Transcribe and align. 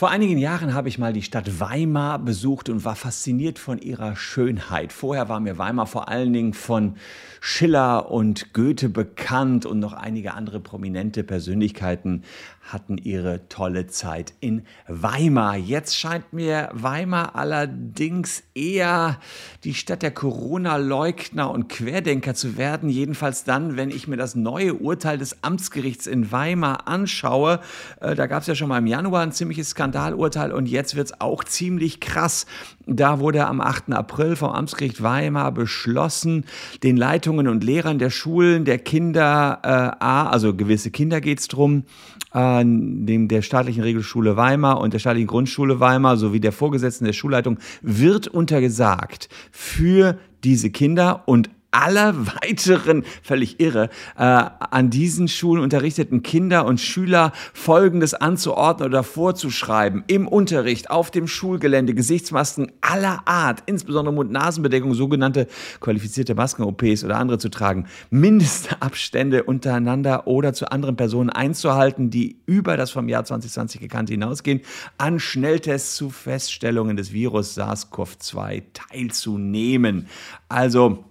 Vor 0.00 0.08
einigen 0.08 0.38
Jahren 0.38 0.72
habe 0.72 0.88
ich 0.88 0.98
mal 0.98 1.12
die 1.12 1.20
Stadt 1.20 1.60
Weimar 1.60 2.18
besucht 2.18 2.70
und 2.70 2.86
war 2.86 2.96
fasziniert 2.96 3.58
von 3.58 3.78
ihrer 3.78 4.16
Schönheit. 4.16 4.94
Vorher 4.94 5.28
war 5.28 5.40
mir 5.40 5.58
Weimar 5.58 5.86
vor 5.86 6.08
allen 6.08 6.32
Dingen 6.32 6.54
von 6.54 6.96
Schiller 7.42 8.10
und 8.10 8.54
Goethe 8.54 8.88
bekannt 8.88 9.66
und 9.66 9.78
noch 9.78 9.92
einige 9.92 10.32
andere 10.32 10.58
prominente 10.58 11.22
Persönlichkeiten 11.22 12.22
hatten 12.62 12.98
ihre 12.98 13.48
tolle 13.48 13.86
Zeit 13.88 14.32
in 14.40 14.62
Weimar. 14.86 15.56
Jetzt 15.56 15.98
scheint 15.98 16.32
mir 16.32 16.68
Weimar 16.72 17.34
allerdings 17.34 18.42
eher 18.54 19.18
die 19.64 19.74
Stadt 19.74 20.02
der 20.02 20.10
Corona-Leugner 20.12 21.50
und 21.50 21.68
Querdenker 21.68 22.34
zu 22.34 22.56
werden. 22.56 22.88
Jedenfalls 22.88 23.44
dann, 23.44 23.76
wenn 23.76 23.90
ich 23.90 24.06
mir 24.06 24.16
das 24.16 24.34
neue 24.34 24.74
Urteil 24.74 25.18
des 25.18 25.42
Amtsgerichts 25.42 26.06
in 26.06 26.30
Weimar 26.30 26.86
anschaue. 26.86 27.60
Äh, 28.00 28.14
da 28.14 28.26
gab 28.26 28.42
es 28.42 28.46
ja 28.46 28.54
schon 28.54 28.68
mal 28.68 28.78
im 28.78 28.86
Januar 28.86 29.22
ein 29.22 29.32
ziemliches 29.32 29.74
Skandalurteil 29.90 30.52
und 30.52 30.66
jetzt 30.66 30.94
wird 30.94 31.08
es 31.08 31.20
auch 31.20 31.42
ziemlich 31.42 32.00
krass. 32.00 32.46
Da 32.86 33.18
wurde 33.18 33.46
am 33.46 33.60
8. 33.60 33.92
April 33.92 34.36
vom 34.36 34.50
Amtsgericht 34.50 35.02
Weimar 35.02 35.52
beschlossen, 35.52 36.44
den 36.82 36.96
Leitungen 36.96 37.48
und 37.48 37.64
Lehrern 37.64 37.98
der 37.98 38.10
Schulen, 38.10 38.64
der 38.64 38.78
Kinder 38.78 39.58
äh, 39.62 39.68
A, 39.68 40.28
also 40.28 40.54
gewisse 40.54 40.90
Kinder 40.90 41.20
geht 41.20 41.40
es 41.40 41.48
drum, 41.48 41.84
äh, 42.32 42.62
der 42.64 43.42
staatlichen 43.42 43.82
Regelschule 43.82 44.36
Weimar 44.36 44.80
und 44.80 44.94
der 44.94 45.00
staatlichen 45.00 45.28
Grundschule 45.28 45.80
Weimar 45.80 46.16
sowie 46.16 46.40
der 46.40 46.52
Vorgesetzten 46.52 47.04
der 47.04 47.12
Schulleitung 47.12 47.58
wird 47.82 48.28
untergesagt, 48.28 49.28
für 49.50 50.18
diese 50.44 50.70
Kinder 50.70 51.24
und 51.26 51.50
aller 51.70 52.14
weiteren, 52.26 53.04
völlig 53.22 53.60
irre, 53.60 53.90
äh, 54.16 54.22
an 54.22 54.90
diesen 54.90 55.28
Schulen 55.28 55.62
unterrichteten 55.62 56.22
Kinder 56.22 56.64
und 56.66 56.80
Schüler 56.80 57.32
Folgendes 57.52 58.14
anzuordnen 58.14 58.88
oder 58.88 59.02
vorzuschreiben. 59.02 60.04
Im 60.06 60.26
Unterricht, 60.26 60.90
auf 60.90 61.10
dem 61.10 61.28
Schulgelände, 61.28 61.94
Gesichtsmasken 61.94 62.72
aller 62.80 63.22
Art, 63.26 63.62
insbesondere 63.66 64.14
Mund-Nasen-Bedeckung, 64.14 64.94
sogenannte 64.94 65.46
qualifizierte 65.80 66.34
Masken-OPs 66.34 67.04
oder 67.04 67.18
andere 67.18 67.38
zu 67.38 67.48
tragen, 67.48 67.86
Mindestabstände 68.10 69.44
untereinander 69.44 70.26
oder 70.26 70.52
zu 70.52 70.70
anderen 70.70 70.96
Personen 70.96 71.30
einzuhalten, 71.30 72.10
die 72.10 72.40
über 72.46 72.76
das 72.76 72.90
vom 72.90 73.08
Jahr 73.08 73.24
2020 73.24 73.80
gekannte 73.80 74.12
hinausgehen, 74.12 74.60
an 74.98 75.20
Schnelltests 75.20 75.96
zu 75.96 76.10
Feststellungen 76.10 76.96
des 76.96 77.12
Virus 77.12 77.56
SARS-CoV-2 77.56 78.62
teilzunehmen. 78.72 80.08
Also, 80.48 81.04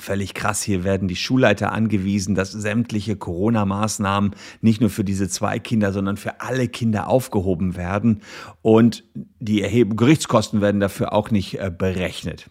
Völlig 0.00 0.34
krass, 0.34 0.62
hier 0.62 0.84
werden 0.84 1.08
die 1.08 1.16
Schulleiter 1.16 1.72
angewiesen, 1.72 2.34
dass 2.34 2.52
sämtliche 2.52 3.16
Corona-Maßnahmen 3.16 4.34
nicht 4.60 4.80
nur 4.80 4.90
für 4.90 5.04
diese 5.04 5.28
zwei 5.28 5.58
Kinder, 5.58 5.92
sondern 5.92 6.16
für 6.16 6.40
alle 6.40 6.68
Kinder 6.68 7.08
aufgehoben 7.08 7.76
werden. 7.76 8.22
Und 8.62 9.04
die 9.14 9.62
Erhebung 9.62 9.96
Gerichtskosten 9.96 10.60
werden 10.60 10.80
dafür 10.80 11.12
auch 11.12 11.30
nicht 11.30 11.58
äh, 11.58 11.70
berechnet. 11.76 12.48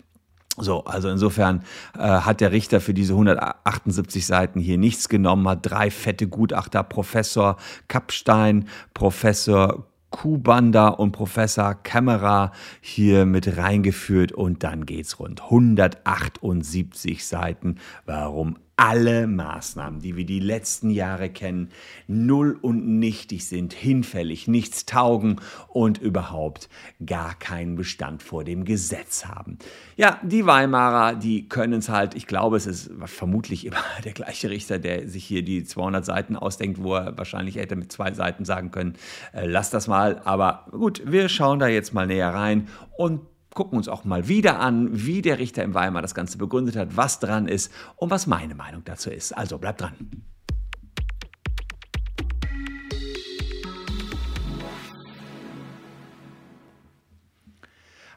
So, 0.60 0.86
also 0.86 1.10
insofern 1.10 1.64
äh, 1.96 2.00
hat 2.00 2.42
der 2.42 2.52
Richter 2.52 2.82
für 2.82 2.94
diese 2.94 3.14
178 3.14 4.26
Seiten 4.26 4.60
hier 4.60 4.80
nichts 4.80 5.08
genommen, 5.08 5.48
hat 5.48 5.60
drei 5.62 5.92
fette 5.92 6.28
Gutachter, 6.28 6.82
Professor 6.82 7.58
Kapstein, 7.88 8.68
Professor 8.96 9.86
Kubanda 10.18 10.88
und 10.88 11.12
Professor 11.12 11.76
Kämmerer 11.76 12.52
hier 12.82 13.28
mit 13.28 13.58
reingeführt 13.58 14.32
und 14.32 14.64
dann 14.64 14.88
geht's 14.88 15.20
rund. 15.20 15.44
178 15.44 17.24
Seiten. 17.24 17.76
Warum 18.08 18.58
alle 18.78 19.26
Maßnahmen, 19.26 20.02
die 20.02 20.16
wir 20.16 20.26
die 20.26 20.40
letzten 20.40 20.92
Jahre 20.92 21.32
kennen, 21.32 21.72
null 22.08 22.58
und 22.62 23.00
nichtig 23.00 23.48
sind, 23.48 23.74
hinfällig, 23.74 24.48
nichts 24.48 24.86
taugen 24.86 25.42
und 25.68 25.98
überhaupt 25.98 26.70
gar 27.04 27.34
keinen 27.34 27.76
Bestand 27.76 28.22
vor 28.22 28.44
dem 28.44 28.66
Gesetz 28.66 29.26
haben. 29.26 29.58
Ja, 29.96 30.20
die 30.24 30.46
Weimarer, 30.46 31.16
die 31.16 31.50
können 31.50 31.80
es 31.80 31.90
halt, 31.90 32.14
ich 32.14 32.28
glaube, 32.28 32.56
es 32.56 32.68
ist 32.68 32.92
vermutlich 33.06 33.66
immer 33.66 33.84
der 34.06 34.14
gleiche 34.14 34.52
Richter, 34.52 34.78
der 34.78 35.10
sich 35.10 35.26
hier 35.26 35.42
die 35.42 35.64
200 35.64 36.06
Seiten 36.06 36.36
ausdenkt, 36.36 36.82
wo 36.82 36.94
er 36.94 37.18
wahrscheinlich 37.18 37.56
hätte 37.56 37.76
mit 37.76 37.92
zwei 37.92 38.14
Seiten 38.14 38.46
sagen 38.46 38.70
können, 38.70 38.94
äh, 39.34 39.48
lass 39.48 39.72
das 39.72 39.88
mal. 39.88 40.22
Aber 40.24 40.68
gut, 40.70 41.02
wir 41.04 41.30
schauen 41.30 41.58
da 41.58 41.68
jetzt 41.68 41.96
mal 41.96 42.06
näher 42.06 42.32
rein 42.32 42.68
und 42.96 43.22
gucken 43.58 43.76
uns 43.76 43.88
auch 43.88 44.06
mal 44.06 44.28
wieder 44.28 44.60
an, 44.60 44.90
wie 44.92 45.24
der 45.24 45.40
Richter 45.40 45.64
in 45.64 45.74
Weimar 45.74 46.04
das 46.04 46.14
Ganze 46.14 46.38
begründet 46.38 46.76
hat, 46.76 46.96
was 46.96 47.20
dran 47.20 47.48
ist 47.48 47.74
und 47.96 48.12
was 48.12 48.28
meine 48.28 48.54
Meinung 48.54 48.84
dazu 48.86 49.10
ist. 49.10 49.36
Also 49.36 49.58
bleibt 49.58 49.82
dran. 49.82 49.94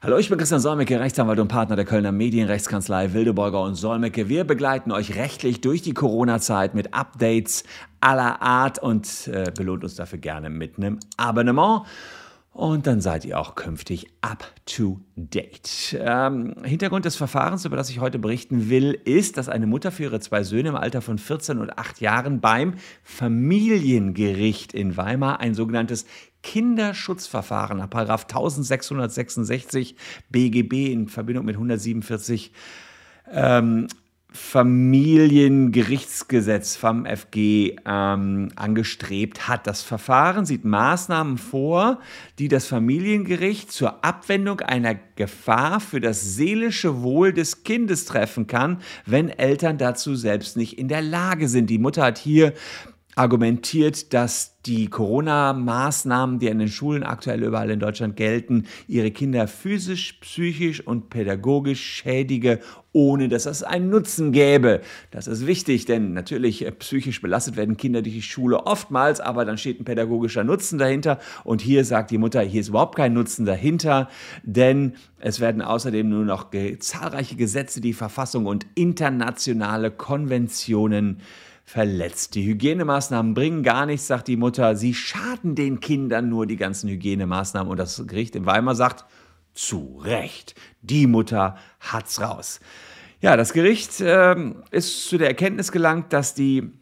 Hallo, 0.02 0.18
ich 0.18 0.28
bin 0.28 0.36
Christian 0.36 0.60
Solmecke, 0.60 1.00
Rechtsanwalt 1.00 1.38
und 1.38 1.48
Partner 1.48 1.76
der 1.76 1.86
Kölner 1.86 2.12
Medienrechtskanzlei 2.12 3.14
Wildeborger 3.14 3.62
und 3.62 3.76
Solmecke. 3.76 4.28
Wir 4.28 4.44
begleiten 4.44 4.92
euch 4.92 5.16
rechtlich 5.16 5.62
durch 5.62 5.80
die 5.80 5.94
Corona-Zeit 5.94 6.74
mit 6.74 6.92
Updates 6.92 7.64
aller 8.00 8.42
Art 8.42 8.78
und 8.78 9.28
äh, 9.28 9.50
belohnt 9.56 9.84
uns 9.84 9.94
dafür 9.94 10.18
gerne 10.18 10.50
mit 10.50 10.76
einem 10.76 11.00
Abonnement. 11.16 11.86
Und 12.52 12.88
dann 12.88 13.00
seid 13.00 13.24
ihr 13.24 13.38
auch 13.38 13.54
künftig 13.54 14.08
up 14.22 14.44
to 14.66 15.00
date. 15.14 15.96
Ähm, 15.98 16.56
Hintergrund 16.64 17.04
des 17.04 17.14
Verfahrens, 17.14 17.64
über 17.64 17.76
das 17.76 17.90
ich 17.90 18.00
heute 18.00 18.18
berichten 18.18 18.68
will, 18.68 18.98
ist, 19.04 19.36
dass 19.36 19.48
eine 19.48 19.68
Mutter 19.68 19.92
für 19.92 20.02
ihre 20.02 20.18
zwei 20.18 20.42
Söhne 20.42 20.70
im 20.70 20.74
Alter 20.74 21.00
von 21.00 21.18
14 21.18 21.58
und 21.58 21.78
8 21.78 22.00
Jahren 22.00 22.40
beim 22.40 22.74
Familiengericht 23.04 24.74
in 24.74 24.96
Weimar 24.96 25.38
ein 25.38 25.54
sogenanntes 25.54 26.06
Kinderschutzverfahren 26.42 27.78
nach 27.78 27.84
1666 27.84 29.94
BGB 30.30 30.92
in 30.92 31.08
Verbindung 31.08 31.44
mit 31.44 31.54
147 31.54 32.50
ähm, 33.30 33.86
Familiengerichtsgesetz 34.32 36.76
vom 36.76 37.04
FG 37.04 37.74
ähm, 37.84 38.52
angestrebt 38.54 39.48
hat. 39.48 39.66
Das 39.66 39.82
Verfahren 39.82 40.46
sieht 40.46 40.64
Maßnahmen 40.64 41.36
vor, 41.36 41.98
die 42.38 42.46
das 42.46 42.66
Familiengericht 42.66 43.72
zur 43.72 44.04
Abwendung 44.04 44.60
einer 44.60 44.94
Gefahr 45.16 45.80
für 45.80 46.00
das 46.00 46.36
seelische 46.36 47.02
Wohl 47.02 47.32
des 47.32 47.64
Kindes 47.64 48.04
treffen 48.04 48.46
kann, 48.46 48.80
wenn 49.04 49.30
Eltern 49.30 49.78
dazu 49.78 50.14
selbst 50.14 50.56
nicht 50.56 50.78
in 50.78 50.86
der 50.88 51.02
Lage 51.02 51.48
sind. 51.48 51.68
Die 51.68 51.78
Mutter 51.78 52.04
hat 52.04 52.18
hier 52.18 52.52
argumentiert, 53.20 54.14
dass 54.14 54.56
die 54.64 54.88
Corona-Maßnahmen, 54.88 56.38
die 56.38 56.50
an 56.50 56.58
den 56.58 56.68
Schulen 56.68 57.02
aktuell 57.02 57.42
überall 57.42 57.68
in 57.68 57.78
Deutschland 57.78 58.16
gelten, 58.16 58.64
ihre 58.88 59.10
Kinder 59.10 59.46
physisch, 59.46 60.14
psychisch 60.22 60.86
und 60.86 61.10
pädagogisch 61.10 61.84
schädige, 61.84 62.60
ohne 62.92 63.28
dass 63.28 63.44
es 63.44 63.62
einen 63.62 63.90
Nutzen 63.90 64.32
gäbe. 64.32 64.80
Das 65.10 65.26
ist 65.26 65.46
wichtig, 65.46 65.84
denn 65.84 66.14
natürlich 66.14 66.64
äh, 66.64 66.72
psychisch 66.72 67.20
belastet 67.20 67.56
werden 67.56 67.76
Kinder 67.76 68.00
durch 68.00 68.14
die 68.14 68.22
Schule 68.22 68.64
oftmals, 68.64 69.20
aber 69.20 69.44
dann 69.44 69.58
steht 69.58 69.80
ein 69.80 69.84
pädagogischer 69.84 70.42
Nutzen 70.42 70.78
dahinter. 70.78 71.18
Und 71.44 71.60
hier 71.60 71.84
sagt 71.84 72.10
die 72.10 72.18
Mutter, 72.18 72.40
hier 72.40 72.62
ist 72.62 72.68
überhaupt 72.68 72.96
kein 72.96 73.12
Nutzen 73.12 73.44
dahinter, 73.44 74.08
denn 74.44 74.94
es 75.18 75.40
werden 75.40 75.60
außerdem 75.60 76.08
nur 76.08 76.24
noch 76.24 76.46
zahlreiche 76.78 77.36
Gesetze, 77.36 77.82
die 77.82 77.92
Verfassung 77.92 78.46
und 78.46 78.64
internationale 78.76 79.90
Konventionen 79.90 81.20
verletzt. 81.70 82.34
Die 82.34 82.44
Hygienemaßnahmen 82.44 83.32
bringen 83.32 83.62
gar 83.62 83.86
nichts, 83.86 84.08
sagt 84.08 84.26
die 84.26 84.36
Mutter. 84.36 84.74
Sie 84.74 84.92
schaden 84.92 85.54
den 85.54 85.78
Kindern 85.78 86.28
nur, 86.28 86.46
die 86.46 86.56
ganzen 86.56 86.90
Hygienemaßnahmen. 86.90 87.70
Und 87.70 87.76
das 87.76 88.04
Gericht 88.08 88.34
in 88.34 88.44
Weimar 88.44 88.74
sagt, 88.74 89.04
zu 89.54 90.00
Recht, 90.02 90.56
die 90.82 91.06
Mutter 91.06 91.56
hat's 91.78 92.20
raus. 92.20 92.58
Ja, 93.20 93.36
das 93.36 93.52
Gericht 93.52 94.00
äh, 94.00 94.34
ist 94.72 95.08
zu 95.08 95.16
der 95.16 95.28
Erkenntnis 95.28 95.70
gelangt, 95.70 96.12
dass 96.12 96.34
die 96.34 96.72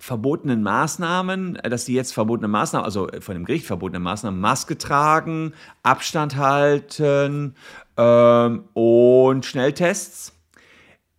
verbotenen 0.00 0.64
Maßnahmen, 0.64 1.56
äh, 1.56 1.70
dass 1.70 1.84
die 1.84 1.94
jetzt 1.94 2.12
verbotenen 2.12 2.50
Maßnahmen, 2.50 2.84
also 2.84 3.06
von 3.20 3.34
dem 3.34 3.44
Gericht 3.44 3.66
verbotene 3.66 4.00
Maßnahmen, 4.00 4.40
Maske 4.40 4.76
tragen, 4.76 5.54
Abstand 5.84 6.36
halten 6.36 7.54
ähm, 7.96 8.64
und 8.72 9.46
Schnelltests 9.46 10.32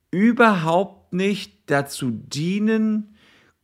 überhaupt 0.10 1.01
nicht 1.14 1.54
dazu 1.68 2.12
dienen, 2.12 3.16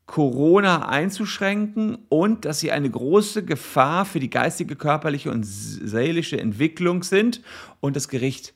Corona 0.05 0.87
einzuschränken 0.87 1.97
und 2.07 2.45
dass 2.45 2.61
sie 2.61 2.71
eine 2.71 2.89
große 2.89 3.43
Gefahr 3.43 4.05
für 4.05 4.19
die 4.19 4.29
geistige, 4.29 4.75
körperliche 4.75 5.29
und 5.29 5.43
seelische 5.43 6.39
Entwicklung 6.39 7.03
sind. 7.03 7.41
Und 7.81 7.95
das 7.95 8.07
Gericht 8.07 8.53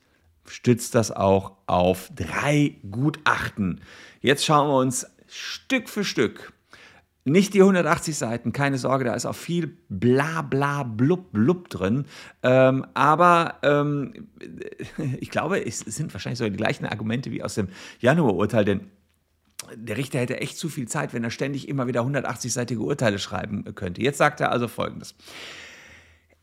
stützt 0.47 0.95
das 0.95 1.11
auch 1.11 1.51
auf 1.67 2.09
drei 2.15 2.77
Gutachten. 2.89 3.81
Jetzt 4.21 4.45
schauen 4.45 4.69
wir 4.69 4.77
uns 4.77 5.05
Stück 5.27 5.89
für 5.89 6.05
Stück 6.05 6.53
nicht 7.23 7.53
die 7.53 7.61
180 7.61 8.17
Seiten, 8.17 8.51
keine 8.51 8.77
Sorge, 8.77 9.05
da 9.05 9.13
ist 9.13 9.25
auch 9.25 9.35
viel 9.35 9.77
bla 9.89 10.41
bla 10.41 10.83
blub 10.83 11.31
blub 11.31 11.69
drin. 11.69 12.05
Ähm, 12.41 12.85
aber 12.93 13.55
ähm, 13.63 14.29
ich 15.19 15.29
glaube, 15.29 15.65
es 15.65 15.79
sind 15.79 16.13
wahrscheinlich 16.13 16.39
so 16.39 16.45
die 16.45 16.57
gleichen 16.57 16.85
Argumente 16.85 17.31
wie 17.31 17.43
aus 17.43 17.55
dem 17.55 17.69
Januar-Urteil, 17.99 18.65
denn 18.65 18.87
der 19.75 19.97
Richter 19.97 20.19
hätte 20.19 20.41
echt 20.41 20.57
zu 20.57 20.69
viel 20.69 20.87
Zeit, 20.87 21.13
wenn 21.13 21.23
er 21.23 21.29
ständig 21.29 21.69
immer 21.69 21.87
wieder 21.87 22.01
180-seitige 22.01 22.79
Urteile 22.79 23.19
schreiben 23.19 23.63
könnte. 23.75 24.01
Jetzt 24.01 24.17
sagt 24.17 24.41
er 24.41 24.51
also 24.51 24.67
Folgendes. 24.67 25.15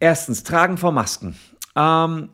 Erstens, 0.00 0.44
Tragen 0.44 0.78
von 0.78 0.94
Masken. 0.94 1.36
Ähm, 1.74 2.30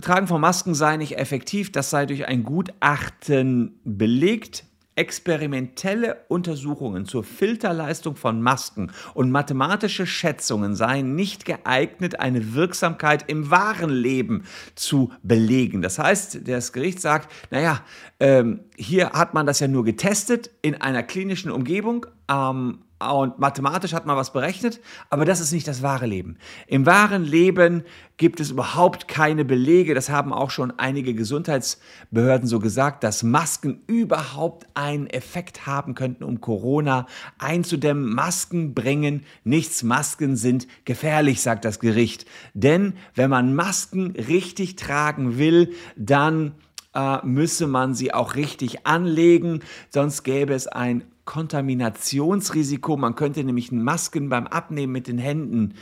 Tragen 0.00 0.26
von 0.26 0.40
Masken 0.40 0.74
sei 0.74 0.96
nicht 0.96 1.16
effektiv, 1.18 1.70
das 1.70 1.90
sei 1.90 2.06
durch 2.06 2.26
ein 2.26 2.42
Gutachten 2.42 3.78
belegt. 3.84 4.64
Experimentelle 4.96 6.24
Untersuchungen 6.28 7.06
zur 7.06 7.24
Filterleistung 7.24 8.16
von 8.16 8.40
Masken 8.40 8.92
und 9.14 9.30
mathematische 9.30 10.06
Schätzungen 10.06 10.76
seien 10.76 11.14
nicht 11.14 11.44
geeignet, 11.44 12.20
eine 12.20 12.54
Wirksamkeit 12.54 13.24
im 13.28 13.50
wahren 13.50 13.90
Leben 13.90 14.44
zu 14.74 15.12
belegen. 15.22 15.82
Das 15.82 15.98
heißt, 15.98 16.46
das 16.48 16.72
Gericht 16.72 17.00
sagt, 17.00 17.30
naja, 17.50 17.82
ähm, 18.20 18.60
hier 18.76 19.10
hat 19.10 19.34
man 19.34 19.46
das 19.46 19.60
ja 19.60 19.68
nur 19.68 19.84
getestet 19.84 20.50
in 20.62 20.80
einer 20.80 21.02
klinischen 21.02 21.50
Umgebung, 21.50 22.06
ähm, 22.30 22.83
und 23.00 23.38
mathematisch 23.38 23.92
hat 23.92 24.06
man 24.06 24.16
was 24.16 24.32
berechnet, 24.32 24.80
aber 25.10 25.24
das 25.24 25.40
ist 25.40 25.52
nicht 25.52 25.66
das 25.66 25.82
wahre 25.82 26.06
Leben. 26.06 26.36
Im 26.66 26.86
wahren 26.86 27.24
Leben 27.24 27.82
gibt 28.16 28.40
es 28.40 28.52
überhaupt 28.52 29.08
keine 29.08 29.44
Belege, 29.44 29.94
das 29.94 30.08
haben 30.08 30.32
auch 30.32 30.50
schon 30.50 30.72
einige 30.78 31.14
Gesundheitsbehörden 31.14 32.48
so 32.48 32.60
gesagt, 32.60 33.02
dass 33.02 33.22
Masken 33.22 33.82
überhaupt 33.88 34.66
einen 34.74 35.08
Effekt 35.08 35.66
haben 35.66 35.94
könnten, 35.94 36.24
um 36.24 36.40
Corona 36.40 37.06
einzudämmen. 37.38 38.14
Masken 38.14 38.74
bringen 38.74 39.24
nichts, 39.42 39.82
Masken 39.82 40.36
sind 40.36 40.66
gefährlich, 40.84 41.42
sagt 41.42 41.64
das 41.64 41.80
Gericht. 41.80 42.26
Denn 42.54 42.94
wenn 43.14 43.28
man 43.28 43.54
Masken 43.54 44.12
richtig 44.12 44.76
tragen 44.76 45.36
will, 45.36 45.74
dann 45.96 46.52
äh, 46.94 47.18
müsse 47.26 47.66
man 47.66 47.94
sie 47.94 48.14
auch 48.14 48.36
richtig 48.36 48.86
anlegen, 48.86 49.60
sonst 49.90 50.22
gäbe 50.22 50.54
es 50.54 50.68
ein 50.68 51.04
Kontaminationsrisiko. 51.24 52.96
Man 52.96 53.14
könnte 53.14 53.44
nämlich 53.44 53.72
Masken 53.72 54.28
beim 54.28 54.46
Abnehmen 54.46 54.92
mit 54.92 55.06
den 55.06 55.18
Händen 55.18 55.74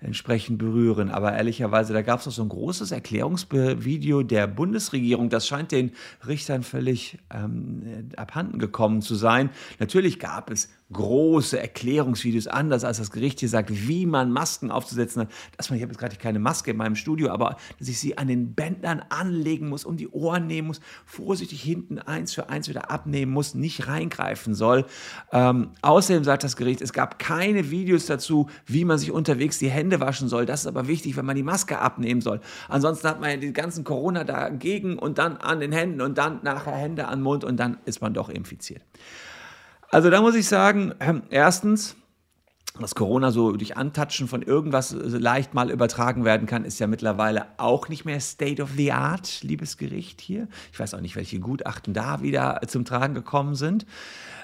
entsprechend 0.00 0.58
berühren. 0.58 1.10
Aber 1.10 1.32
ehrlicherweise, 1.32 1.92
da 1.92 2.02
gab 2.02 2.20
es 2.20 2.26
noch 2.26 2.32
so 2.32 2.42
ein 2.42 2.48
großes 2.48 2.92
Erklärungsvideo 2.92 4.22
der 4.22 4.46
Bundesregierung. 4.46 5.28
Das 5.28 5.46
scheint 5.46 5.72
den 5.72 5.92
Richtern 6.26 6.62
völlig 6.62 7.18
ähm, 7.34 8.10
abhanden 8.16 8.58
gekommen 8.58 9.02
zu 9.02 9.14
sein. 9.14 9.50
Natürlich 9.80 10.20
gab 10.20 10.50
es 10.50 10.68
große 10.92 11.60
Erklärungsvideos, 11.60 12.46
anders 12.46 12.82
als 12.84 12.98
das 12.98 13.10
Gericht 13.10 13.40
hier 13.40 13.48
sagt, 13.48 13.70
wie 13.88 14.06
man 14.06 14.32
Masken 14.32 14.70
aufzusetzen 14.70 15.22
hat. 15.22 15.28
Dass 15.56 15.68
man, 15.68 15.76
ich 15.76 15.82
habe 15.82 15.92
jetzt 15.92 15.98
gerade 15.98 16.16
keine 16.16 16.38
Maske 16.38 16.70
in 16.70 16.78
meinem 16.78 16.96
Studio, 16.96 17.28
aber 17.30 17.56
dass 17.78 17.88
ich 17.88 17.98
sie 17.98 18.16
an 18.16 18.28
den 18.28 18.54
Bändern 18.54 19.02
anlegen 19.10 19.68
muss, 19.68 19.84
um 19.84 19.96
die 19.96 20.08
Ohren 20.08 20.46
nehmen 20.46 20.68
muss, 20.68 20.80
vorsichtig 21.04 21.62
hinten 21.62 21.98
eins 21.98 22.34
für 22.34 22.48
eins 22.48 22.68
wieder 22.68 22.90
abnehmen 22.90 23.32
muss, 23.32 23.54
nicht 23.54 23.86
reingreifen 23.86 24.54
soll. 24.54 24.86
Ähm, 25.30 25.70
außerdem 25.82 26.24
sagt 26.24 26.44
das 26.44 26.56
Gericht, 26.56 26.80
es 26.80 26.94
gab 26.94 27.18
keine 27.18 27.70
Videos 27.70 28.06
dazu, 28.06 28.48
wie 28.64 28.84
man 28.84 28.98
sich 28.98 29.12
unterwegs 29.12 29.58
die 29.58 29.70
Hände 29.70 30.00
waschen 30.00 30.28
soll. 30.28 30.46
Das 30.46 30.60
ist 30.60 30.66
aber 30.66 30.88
wichtig, 30.88 31.16
wenn 31.16 31.26
man 31.26 31.36
die 31.36 31.42
Maske 31.42 31.78
abnehmen 31.78 32.22
soll. 32.22 32.40
Ansonsten 32.68 33.08
hat 33.08 33.20
man 33.20 33.30
ja 33.30 33.36
die 33.36 33.52
ganzen 33.52 33.84
Corona 33.84 34.24
dagegen 34.24 34.98
und 34.98 35.18
dann 35.18 35.36
an 35.36 35.60
den 35.60 35.72
Händen 35.72 36.00
und 36.00 36.16
dann 36.16 36.40
nachher 36.42 36.72
Hände 36.72 37.08
an 37.08 37.18
den 37.18 37.24
Mund 37.24 37.44
und 37.44 37.58
dann 37.58 37.76
ist 37.84 38.00
man 38.00 38.14
doch 38.14 38.30
infiziert. 38.30 38.82
Also 39.90 40.10
da 40.10 40.20
muss 40.20 40.34
ich 40.34 40.46
sagen, 40.46 40.94
ähm, 41.00 41.22
erstens, 41.30 41.96
dass 42.78 42.94
Corona 42.94 43.30
so 43.30 43.52
durch 43.52 43.76
Antatschen 43.76 44.28
von 44.28 44.42
irgendwas 44.42 44.92
leicht 44.92 45.54
mal 45.54 45.70
übertragen 45.70 46.24
werden 46.24 46.46
kann, 46.46 46.64
ist 46.64 46.78
ja 46.78 46.86
mittlerweile 46.86 47.46
auch 47.56 47.88
nicht 47.88 48.04
mehr 48.04 48.20
State 48.20 48.62
of 48.62 48.70
the 48.76 48.92
Art, 48.92 49.42
liebes 49.42 49.76
Gericht 49.76 50.20
hier. 50.20 50.48
Ich 50.72 50.78
weiß 50.78 50.94
auch 50.94 51.00
nicht, 51.00 51.16
welche 51.16 51.40
Gutachten 51.40 51.94
da 51.94 52.22
wieder 52.22 52.60
zum 52.66 52.84
Tragen 52.84 53.14
gekommen 53.14 53.54
sind. 53.54 53.86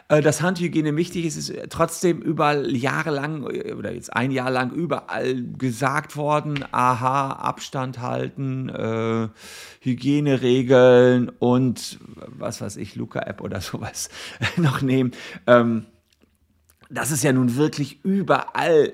Äh, 0.08 0.20
dass 0.20 0.42
Handhygiene 0.42 0.94
wichtig 0.96 1.24
ist, 1.24 1.36
ist 1.36 1.70
trotzdem 1.70 2.20
überall 2.20 2.76
jahrelang 2.76 3.48
äh, 3.50 3.72
oder 3.72 3.94
jetzt 3.94 4.14
ein 4.14 4.30
Jahr 4.30 4.50
lang 4.50 4.70
überall 4.70 5.42
gesagt 5.42 6.16
worden. 6.16 6.64
Aha, 6.72 7.30
Abstand 7.30 8.00
halten, 8.00 8.68
äh, 8.68 9.28
Hygieneregeln 9.80 11.30
und 11.30 11.98
was 12.26 12.60
weiß 12.60 12.76
ich, 12.76 12.96
Luca-App 12.96 13.40
oder 13.40 13.60
sowas 13.62 14.10
noch 14.56 14.82
nehmen. 14.82 15.12
Ähm, 15.46 15.86
das 16.90 17.10
ist 17.10 17.24
ja 17.24 17.32
nun 17.32 17.56
wirklich 17.56 18.04
überall 18.04 18.92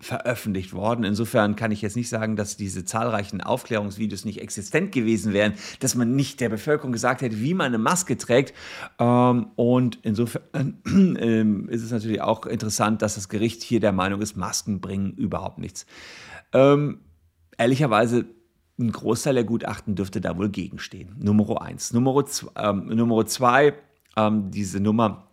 veröffentlicht 0.00 0.72
worden. 0.72 1.04
Insofern 1.04 1.56
kann 1.56 1.72
ich 1.72 1.82
jetzt 1.82 1.96
nicht 1.96 2.08
sagen, 2.08 2.34
dass 2.34 2.56
diese 2.56 2.84
zahlreichen 2.84 3.42
Aufklärungsvideos 3.42 4.24
nicht 4.24 4.40
existent 4.40 4.92
gewesen 4.92 5.32
wären, 5.32 5.54
dass 5.80 5.94
man 5.94 6.16
nicht 6.16 6.40
der 6.40 6.48
Bevölkerung 6.48 6.92
gesagt 6.92 7.20
hätte, 7.20 7.40
wie 7.40 7.54
man 7.54 7.66
eine 7.66 7.78
Maske 7.78 8.16
trägt. 8.16 8.54
Ähm, 8.98 9.48
und 9.56 9.98
insofern 10.02 10.78
ähm, 10.86 11.68
ist 11.68 11.82
es 11.82 11.90
natürlich 11.90 12.22
auch 12.22 12.46
interessant, 12.46 13.02
dass 13.02 13.16
das 13.16 13.28
Gericht 13.28 13.62
hier 13.62 13.80
der 13.80 13.92
Meinung 13.92 14.22
ist, 14.22 14.36
Masken 14.36 14.80
bringen 14.80 15.12
überhaupt 15.12 15.58
nichts. 15.58 15.84
Ähm, 16.52 17.00
ehrlicherweise 17.58 18.24
ein 18.78 18.92
Großteil 18.92 19.34
der 19.34 19.44
Gutachten 19.44 19.94
dürfte 19.94 20.22
da 20.22 20.38
wohl 20.38 20.48
gegenstehen. 20.48 21.14
Nummer 21.18 21.60
eins. 21.60 21.92
Nummer 21.92 22.24
zwei, 22.24 22.50
ähm, 22.56 23.26
zwei 23.26 23.74
ähm, 24.16 24.50
diese 24.50 24.80
Nummer 24.80 25.29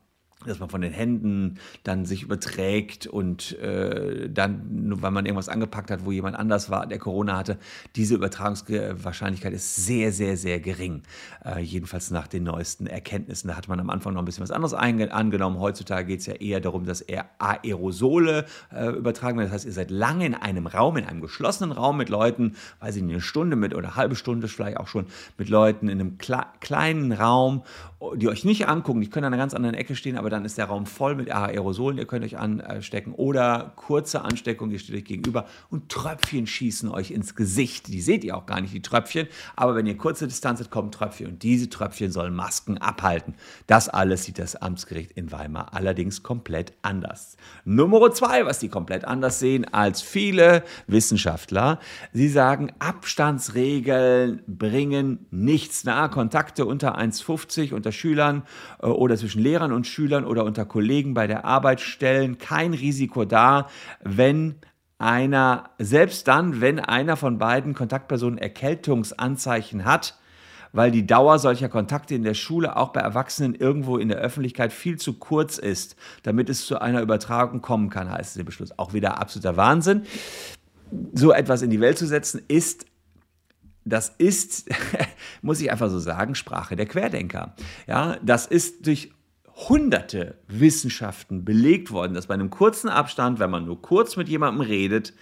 dass 0.48 0.60
man 0.60 0.70
von 0.70 0.82
den 0.82 0.92
Händen 0.92 1.56
dann 1.84 2.06
sich 2.06 2.24
überträgt 2.24 3.08
und 3.08 3.58
äh, 3.60 4.30
dann, 4.30 4.88
nur 4.88 5.02
weil 5.02 5.12
man 5.12 5.26
irgendwas 5.26 5.50
angepackt 5.50 5.92
hat, 5.92 6.06
wo 6.06 6.12
jemand 6.12 6.38
anders 6.38 6.70
war, 6.70 6.86
der 6.86 7.00
Corona 7.00 7.38
hatte, 7.38 7.58
diese 7.96 8.16
Übertragungswahrscheinlichkeit 8.16 9.54
ist 9.54 9.76
sehr, 9.76 10.12
sehr, 10.12 10.38
sehr 10.38 10.60
gering. 10.60 11.04
Äh, 11.44 11.62
jedenfalls 11.62 12.12
nach 12.12 12.28
den 12.28 12.44
neuesten 12.44 12.88
Erkenntnissen. 12.88 13.48
Da 13.48 13.58
hat 13.58 13.68
man 13.68 13.80
am 13.80 13.90
Anfang 13.90 14.14
noch 14.14 14.22
ein 14.22 14.26
bisschen 14.26 14.44
was 14.44 14.52
anderes 14.52 14.74
angenommen. 14.74 15.60
Heutzutage 15.60 16.06
geht 16.06 16.20
es 16.20 16.26
ja 16.28 16.34
eher 16.34 16.60
darum, 16.60 16.86
dass 16.86 17.02
er 17.02 17.26
Aerosole 17.40 18.46
äh, 18.74 18.90
übertragen 18.90 19.38
wird. 19.38 19.48
Das 19.48 19.54
heißt, 19.54 19.66
ihr 19.66 19.74
seid 19.74 19.92
lange 19.92 20.26
in 20.26 20.36
einem 20.36 20.68
Raum, 20.68 20.98
in 20.98 21.06
einem 21.06 21.22
geschlossenen 21.22 21.72
Raum 21.72 21.98
mit 21.98 22.10
Leuten, 22.10 22.56
weiß 22.80 22.96
ich 22.96 23.04
nicht, 23.04 23.14
eine 23.14 23.22
Stunde 23.22 23.56
mit 23.56 23.74
oder 23.74 23.88
eine 23.88 23.96
halbe 23.96 24.16
Stunde 24.16 24.48
vielleicht 24.48 24.78
auch 24.78 24.88
schon 24.88 25.08
mit 25.38 25.50
Leuten 25.50 25.90
in 25.90 26.00
einem 26.00 26.18
kleinen 26.18 27.12
Raum, 27.12 27.64
die 28.16 28.28
euch 28.28 28.46
nicht 28.46 28.68
angucken, 28.68 29.02
die 29.02 29.10
können 29.10 29.26
an 29.26 29.34
einer 29.34 29.42
ganz 29.42 29.56
anderen 29.56 29.76
Ecke 29.76 29.96
stehen, 29.96 30.18
aber 30.18 30.28
aber 30.28 30.37
dann 30.38 30.46
ist 30.46 30.58
der 30.58 30.66
Raum 30.66 30.86
voll 30.86 31.16
mit 31.16 31.32
Aerosolen, 31.32 31.98
ihr 31.98 32.06
könnt 32.06 32.24
euch 32.24 32.38
anstecken. 32.38 33.14
Oder 33.14 33.74
kurze 33.76 34.22
Ansteckung, 34.22 34.70
ihr 34.72 34.80
steht 34.80 34.96
euch 34.96 35.06
gegenüber 35.06 35.48
und 35.70 35.90
Tröpfchen 35.90 36.46
schießen 36.46 36.90
euch 36.90 37.12
ins 37.12 37.36
Gesicht. 37.36 37.88
Die 37.88 38.02
seht 38.02 38.24
ihr 38.24 38.38
auch 38.38 38.46
gar 38.46 38.62
nicht, 38.62 38.74
die 38.74 38.82
Tröpfchen. 38.82 39.28
Aber 39.56 39.76
wenn 39.76 39.88
ihr 39.88 39.98
kurze 39.98 40.28
Distanz 40.28 40.60
habt, 40.60 40.70
kommen 40.70 40.92
Tröpfchen 40.92 41.28
und 41.28 41.44
diese 41.44 41.70
Tröpfchen 41.70 42.12
sollen 42.12 42.36
Masken 42.36 42.78
abhalten. 42.78 43.34
Das 43.66 43.90
alles 43.90 44.26
sieht 44.26 44.38
das 44.38 44.56
Amtsgericht 44.56 45.12
in 45.14 45.32
Weimar 45.32 45.74
allerdings 45.74 46.22
komplett 46.22 46.74
anders. 46.82 47.38
Nummer 47.66 48.12
zwei, 48.12 48.46
was 48.46 48.60
die 48.60 48.70
komplett 48.70 49.06
anders 49.06 49.40
sehen 49.40 49.66
als 49.74 50.02
viele 50.02 50.64
Wissenschaftler. 50.86 51.80
Sie 52.14 52.30
sagen, 52.30 52.72
Abstandsregeln 52.78 54.44
bringen 54.46 55.26
nichts. 55.32 55.84
Nahe 55.84 56.10
Kontakte 56.10 56.66
unter 56.66 56.98
1,50 56.98 57.74
unter 57.74 57.92
Schülern 57.92 58.44
äh, 58.82 58.86
oder 58.86 59.18
zwischen 59.18 59.42
Lehrern 59.42 59.72
und 59.72 59.88
Schülern 59.88 60.26
oder 60.28 60.44
unter 60.44 60.66
Kollegen 60.66 61.14
bei 61.14 61.28
der 61.28 61.46
Arbeit 61.46 61.82
stellen 61.82 62.38
kein 62.38 62.74
Risiko 62.74 63.26
dar, 63.26 63.70
wenn 64.04 64.56
einer, 65.00 65.70
selbst 65.78 66.28
dann, 66.28 66.62
wenn 66.62 66.80
einer 66.80 67.18
von 67.18 67.38
beiden 67.38 67.74
Kontaktpersonen 67.74 68.38
Erkältungsanzeichen 68.38 69.86
hat, 69.86 70.18
weil 70.74 70.92
die 70.92 71.08
Dauer 71.08 71.40
solcher 71.40 71.70
Kontakte 71.70 72.16
in 72.16 72.24
der 72.24 72.34
Schule 72.34 72.76
auch 72.76 72.90
bei 72.90 73.02
Erwachsenen 73.02 73.56
irgendwo 73.56 73.98
in 73.98 74.10
der 74.10 74.18
Öffentlichkeit 74.18 74.74
viel 74.74 74.98
zu 74.98 75.14
kurz 75.14 75.58
ist, 75.58 75.96
damit 76.24 76.50
es 76.50 76.66
zu 76.66 76.80
einer 76.80 77.02
Übertragung 77.02 77.62
kommen 77.62 77.90
kann, 77.90 78.12
heißt 78.12 78.38
der 78.38 78.44
Beschluss. 78.44 78.78
Auch 78.78 78.94
wieder 78.94 79.20
absoluter 79.20 79.56
Wahnsinn. 79.58 80.04
So 81.14 81.32
etwas 81.32 81.62
in 81.62 81.70
die 81.70 81.80
Welt 81.80 81.98
zu 81.98 82.08
setzen, 82.08 82.42
ist 82.48 82.86
das 83.90 84.14
ist, 84.18 84.70
muss 85.42 85.62
ich 85.62 85.72
einfach 85.72 85.90
so 85.90 86.00
sagen, 86.00 86.36
Sprache 86.36 86.76
der 86.76 86.86
Querdenker. 86.86 87.56
Ja, 87.88 88.18
das 88.22 88.46
ist 88.46 88.86
durch 88.86 89.12
hunderte 89.58 90.36
Wissenschaften 90.48 91.44
belegt 91.44 91.92
worden, 91.92 92.14
dass 92.14 92.28
bei 92.28 92.36
einem 92.36 92.52
kurzen 92.52 92.90
Abstand, 92.90 93.40
wenn 93.40 93.50
man 93.50 93.66
nur 93.66 93.82
kurz 93.82 94.16
mit 94.16 94.30
jemandem 94.30 94.62
redet, 94.62 95.14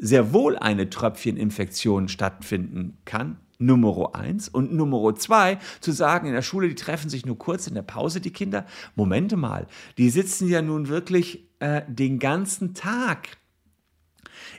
sehr 0.00 0.32
wohl 0.32 0.58
eine 0.58 0.90
Tröpfcheninfektion 0.90 2.08
stattfinden 2.08 2.98
kann. 3.04 3.38
Nummer 3.58 4.14
eins. 4.14 4.48
Und 4.48 4.72
Nummer 4.72 5.14
zwei, 5.16 5.58
zu 5.80 5.92
sagen, 5.92 6.26
in 6.26 6.32
der 6.32 6.42
Schule, 6.42 6.68
die 6.68 6.74
treffen 6.74 7.08
sich 7.08 7.26
nur 7.26 7.38
kurz 7.38 7.66
in 7.66 7.74
der 7.74 7.82
Pause, 7.82 8.20
die 8.20 8.32
Kinder. 8.32 8.66
Momente 8.94 9.36
mal, 9.36 9.66
die 9.96 10.10
sitzen 10.10 10.48
ja 10.48 10.62
nun 10.62 10.88
wirklich 10.88 11.48
äh, 11.58 11.82
den 11.88 12.18
ganzen 12.18 12.74
Tag 12.74 13.38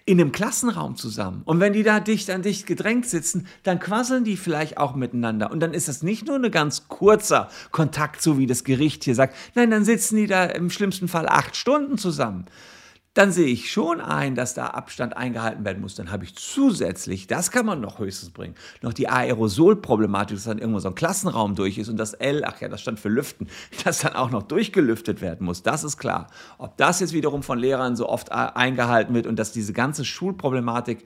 in 0.06 0.20
einem 0.20 0.32
Klassenraum 0.32 0.96
zusammen. 0.96 1.42
Und 1.46 1.60
wenn 1.60 1.74
die 1.74 1.84
da 1.84 2.00
dicht 2.00 2.30
an 2.30 2.42
dicht 2.42 2.66
gedrängt 2.66 3.08
sitzen, 3.08 3.48
dann 3.64 3.80
quasseln 3.80 4.24
die 4.24 4.38
vielleicht 4.38 4.78
auch 4.78 4.96
miteinander. 4.96 5.52
Und 5.52 5.60
dann 5.60 5.74
ist 5.74 5.88
das 5.88 6.04
nicht 6.04 6.28
nur 6.28 6.38
ein 6.38 6.52
ganz 6.52 6.88
kurzer 6.88 7.50
Kontakt, 7.72 8.22
so 8.22 8.38
wie 8.38 8.48
das 8.48 8.64
Gericht 8.64 9.04
hier 9.04 9.16
sagt. 9.16 9.36
Nein, 9.56 9.72
dann 9.72 9.86
sitzen 9.86 10.16
die 10.16 10.28
da 10.28 10.46
im 10.46 10.70
schlimmsten 10.70 11.08
Fall 11.08 11.28
acht 11.28 11.56
Stunden 11.56 11.98
zusammen. 11.98 12.46
Dann 13.16 13.32
sehe 13.32 13.48
ich 13.48 13.72
schon 13.72 14.02
ein, 14.02 14.36
dass 14.36 14.54
da 14.54 14.68
Abstand 14.68 15.18
eingehalten 15.18 15.66
werden 15.66 15.82
muss. 15.82 15.96
Dann 15.96 16.12
habe 16.12 16.24
ich 16.24 16.36
zusätzlich, 16.36 17.28
das 17.28 17.50
kann 17.52 17.66
man 17.66 17.82
noch 17.82 18.00
höchstens 18.00 18.30
bringen, 18.30 18.56
noch 18.82 18.94
die 18.94 19.10
Aerosolproblematik, 19.10 20.38
dass 20.38 20.46
dann 20.46 20.60
irgendwo 20.60 20.80
so 20.80 20.90
ein 20.90 20.96
Klassenraum 20.96 21.56
durch 21.56 21.78
ist 21.78 21.90
und 21.90 21.98
das 21.98 22.14
L, 22.14 22.44
ach 22.46 22.62
ja, 22.62 22.70
das 22.70 22.82
stand 22.82 23.00
für 23.00 23.10
Lüften, 23.10 23.48
das 23.84 24.00
dann 24.00 24.14
auch 24.14 24.30
noch 24.30 24.44
durchgelüftet 24.44 25.22
werden 25.22 25.46
muss. 25.46 25.64
Das 25.64 25.84
ist 25.84 25.98
klar. 25.98 26.28
Ob 26.58 26.78
das 26.78 27.00
jetzt 27.00 27.14
wiederum 27.14 27.44
von 27.44 27.58
Lehrern 27.58 27.96
so 27.96 28.08
oft 28.08 28.32
eingehalten 28.32 29.14
wird 29.14 29.28
und 29.28 29.38
dass 29.38 29.52
diese 29.52 29.74
ganze 29.74 30.06
Schulproblematik 30.06 31.04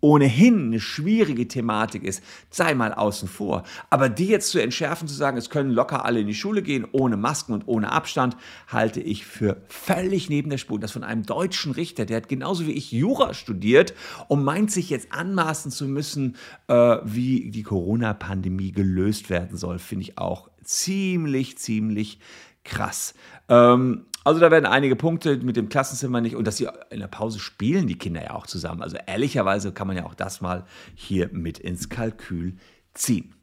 ohnehin 0.00 0.66
eine 0.66 0.80
schwierige 0.80 1.48
Thematik 1.48 2.04
ist, 2.04 2.22
sei 2.50 2.74
mal 2.74 2.92
außen 2.94 3.28
vor. 3.28 3.64
Aber 3.90 4.08
die 4.08 4.26
jetzt 4.26 4.50
zu 4.50 4.60
entschärfen, 4.60 5.08
zu 5.08 5.14
sagen, 5.14 5.36
es 5.36 5.50
können 5.50 5.70
locker 5.70 6.04
alle 6.04 6.20
in 6.20 6.26
die 6.26 6.34
Schule 6.34 6.62
gehen, 6.62 6.86
ohne 6.92 7.16
Masken 7.16 7.52
und 7.52 7.66
ohne 7.66 7.92
Abstand, 7.92 8.36
halte 8.68 9.00
ich 9.00 9.24
für 9.24 9.62
völlig 9.68 10.28
neben 10.28 10.50
der 10.50 10.58
Spur. 10.58 10.78
Das 10.78 10.92
von 10.92 11.04
einem 11.04 11.24
deutschen 11.24 11.72
Richter, 11.72 12.04
der 12.04 12.18
hat 12.18 12.28
genauso 12.28 12.66
wie 12.66 12.72
ich 12.72 12.92
Jura 12.92 13.34
studiert 13.34 13.94
und 14.28 14.44
meint 14.44 14.70
sich 14.70 14.90
jetzt 14.90 15.12
anmaßen 15.12 15.70
zu 15.70 15.86
müssen, 15.86 16.36
äh, 16.68 16.98
wie 17.04 17.50
die 17.50 17.62
Corona-Pandemie 17.62 18.72
gelöst 18.72 19.30
werden 19.30 19.56
soll, 19.56 19.78
finde 19.78 20.02
ich 20.02 20.18
auch 20.18 20.50
ziemlich, 20.62 21.58
ziemlich 21.58 22.18
krass. 22.64 23.14
Ähm, 23.48 24.04
also 24.24 24.40
da 24.40 24.50
werden 24.50 24.66
einige 24.66 24.96
Punkte 24.96 25.36
mit 25.38 25.56
dem 25.56 25.68
Klassenzimmer 25.68 26.20
nicht 26.20 26.36
und 26.36 26.46
dass 26.46 26.56
sie 26.56 26.68
in 26.90 27.00
der 27.00 27.06
Pause 27.06 27.38
spielen 27.38 27.86
die 27.86 27.98
Kinder 27.98 28.22
ja 28.22 28.34
auch 28.34 28.46
zusammen. 28.46 28.82
Also 28.82 28.96
ehrlicherweise 29.06 29.72
kann 29.72 29.86
man 29.86 29.96
ja 29.96 30.04
auch 30.04 30.14
das 30.14 30.40
mal 30.40 30.64
hier 30.94 31.30
mit 31.32 31.58
ins 31.58 31.88
Kalkül 31.88 32.54
ziehen. 32.94 33.34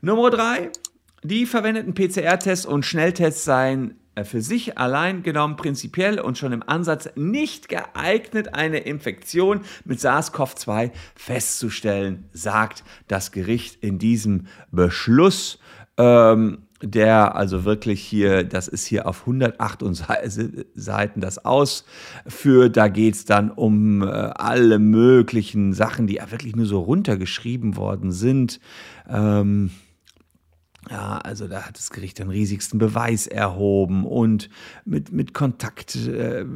Nummer 0.00 0.30
drei, 0.30 0.70
die 1.22 1.46
verwendeten 1.46 1.94
PCR-Tests 1.94 2.66
und 2.66 2.84
Schnelltests 2.84 3.44
seien 3.44 4.00
äh, 4.14 4.24
für 4.24 4.42
sich 4.42 4.78
allein 4.78 5.22
genommen 5.22 5.56
prinzipiell 5.56 6.20
und 6.20 6.38
schon 6.38 6.52
im 6.52 6.62
Ansatz 6.66 7.10
nicht 7.16 7.68
geeignet, 7.68 8.54
eine 8.54 8.78
Infektion 8.78 9.60
mit 9.84 10.00
SARS-CoV-2 10.00 10.90
festzustellen, 11.14 12.28
sagt 12.32 12.84
das 13.08 13.32
Gericht 13.32 13.82
in 13.82 13.98
diesem 13.98 14.46
Beschluss. 14.70 15.58
Ähm, 15.96 16.66
der 16.82 17.34
also 17.34 17.64
wirklich 17.64 18.00
hier, 18.00 18.44
das 18.44 18.68
ist 18.68 18.86
hier 18.86 19.06
auf 19.06 19.20
108 19.22 19.82
Seiten 20.74 21.20
das 21.20 21.44
ausführt. 21.44 22.76
Da 22.76 22.88
geht 22.88 23.14
es 23.14 23.24
dann 23.24 23.50
um 23.50 24.02
äh, 24.02 24.06
alle 24.06 24.78
möglichen 24.78 25.72
Sachen, 25.72 26.06
die 26.06 26.14
ja 26.14 26.30
wirklich 26.30 26.56
nur 26.56 26.66
so 26.66 26.80
runtergeschrieben 26.80 27.76
worden 27.76 28.12
sind. 28.12 28.60
Ähm, 29.08 29.70
ja, 30.88 31.18
also 31.18 31.46
da 31.46 31.62
hat 31.62 31.76
das 31.76 31.90
Gericht 31.90 32.18
den 32.18 32.30
riesigsten 32.30 32.78
Beweis 32.78 33.26
erhoben 33.26 34.06
und 34.06 34.48
mit, 34.86 35.12
mit 35.12 35.34
Kontakt, 35.34 35.94
äh, 35.94 36.46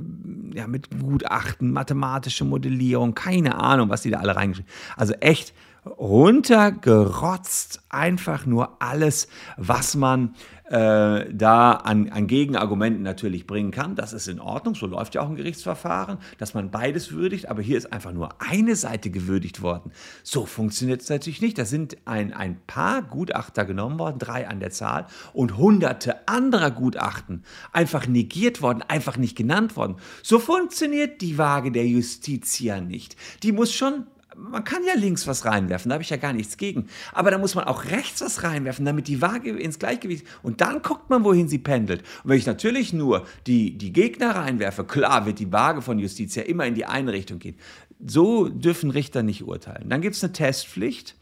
ja, 0.54 0.66
mit 0.66 0.88
Gutachten, 0.98 1.70
mathematische 1.70 2.44
Modellierung, 2.44 3.14
keine 3.14 3.60
Ahnung, 3.60 3.90
was 3.90 4.02
die 4.02 4.10
da 4.10 4.20
alle 4.20 4.34
reingeschrieben 4.34 4.72
haben. 4.72 4.98
Also 4.98 5.12
echt 5.14 5.52
runtergerotzt, 5.86 7.82
einfach 7.88 8.46
nur 8.46 8.82
alles, 8.82 9.28
was 9.56 9.94
man 9.94 10.34
äh, 10.70 11.26
da 11.32 11.72
an, 11.72 12.08
an 12.08 12.26
Gegenargumenten 12.26 13.02
natürlich 13.02 13.46
bringen 13.46 13.70
kann. 13.70 13.96
Das 13.96 14.12
ist 14.12 14.28
in 14.28 14.40
Ordnung, 14.40 14.74
so 14.74 14.86
läuft 14.86 15.14
ja 15.14 15.20
auch 15.20 15.28
ein 15.28 15.36
Gerichtsverfahren, 15.36 16.18
dass 16.38 16.54
man 16.54 16.70
beides 16.70 17.12
würdigt, 17.12 17.50
aber 17.50 17.60
hier 17.60 17.76
ist 17.76 17.92
einfach 17.92 18.12
nur 18.12 18.30
eine 18.38 18.74
Seite 18.74 19.10
gewürdigt 19.10 19.60
worden. 19.60 19.92
So 20.22 20.46
funktioniert 20.46 21.02
es 21.02 21.10
natürlich 21.10 21.42
nicht. 21.42 21.58
Da 21.58 21.66
sind 21.66 21.98
ein, 22.06 22.32
ein 22.32 22.60
paar 22.66 23.02
Gutachter 23.02 23.66
genommen 23.66 23.98
worden, 23.98 24.18
drei 24.18 24.48
an 24.48 24.60
der 24.60 24.70
Zahl, 24.70 25.06
und 25.34 25.58
hunderte 25.58 26.26
anderer 26.28 26.70
Gutachten 26.70 27.44
einfach 27.72 28.06
negiert 28.06 28.62
worden, 28.62 28.82
einfach 28.88 29.18
nicht 29.18 29.36
genannt 29.36 29.76
worden. 29.76 29.96
So 30.22 30.38
funktioniert 30.38 31.20
die 31.20 31.36
Waage 31.36 31.72
der 31.72 31.86
Justiz 31.86 32.58
ja 32.58 32.80
nicht. 32.80 33.16
Die 33.42 33.52
muss 33.52 33.72
schon 33.72 34.06
man 34.36 34.64
kann 34.64 34.82
ja 34.84 34.94
links 34.94 35.26
was 35.26 35.44
reinwerfen, 35.44 35.88
da 35.88 35.94
habe 35.94 36.02
ich 36.02 36.10
ja 36.10 36.16
gar 36.16 36.32
nichts 36.32 36.56
gegen. 36.56 36.88
Aber 37.12 37.30
da 37.30 37.38
muss 37.38 37.54
man 37.54 37.64
auch 37.64 37.84
rechts 37.86 38.20
was 38.20 38.42
reinwerfen, 38.42 38.84
damit 38.84 39.08
die 39.08 39.20
Waage 39.22 39.50
ins 39.50 39.78
Gleichgewicht. 39.78 40.26
Und 40.42 40.60
dann 40.60 40.82
guckt 40.82 41.10
man, 41.10 41.24
wohin 41.24 41.48
sie 41.48 41.58
pendelt. 41.58 42.00
Und 42.22 42.30
wenn 42.30 42.38
ich 42.38 42.46
natürlich 42.46 42.92
nur 42.92 43.26
die, 43.46 43.76
die 43.76 43.92
Gegner 43.92 44.36
reinwerfe, 44.36 44.84
klar 44.84 45.26
wird 45.26 45.38
die 45.38 45.52
Waage 45.52 45.82
von 45.82 45.98
Justiz 45.98 46.34
ja 46.34 46.42
immer 46.42 46.66
in 46.66 46.74
die 46.74 46.86
eine 46.86 47.12
Richtung 47.12 47.38
gehen. 47.38 47.56
So 48.04 48.48
dürfen 48.48 48.90
Richter 48.90 49.22
nicht 49.22 49.44
urteilen. 49.44 49.88
Dann 49.88 50.00
gibt 50.00 50.16
es 50.16 50.24
eine 50.24 50.32
Testpflicht. 50.32 51.16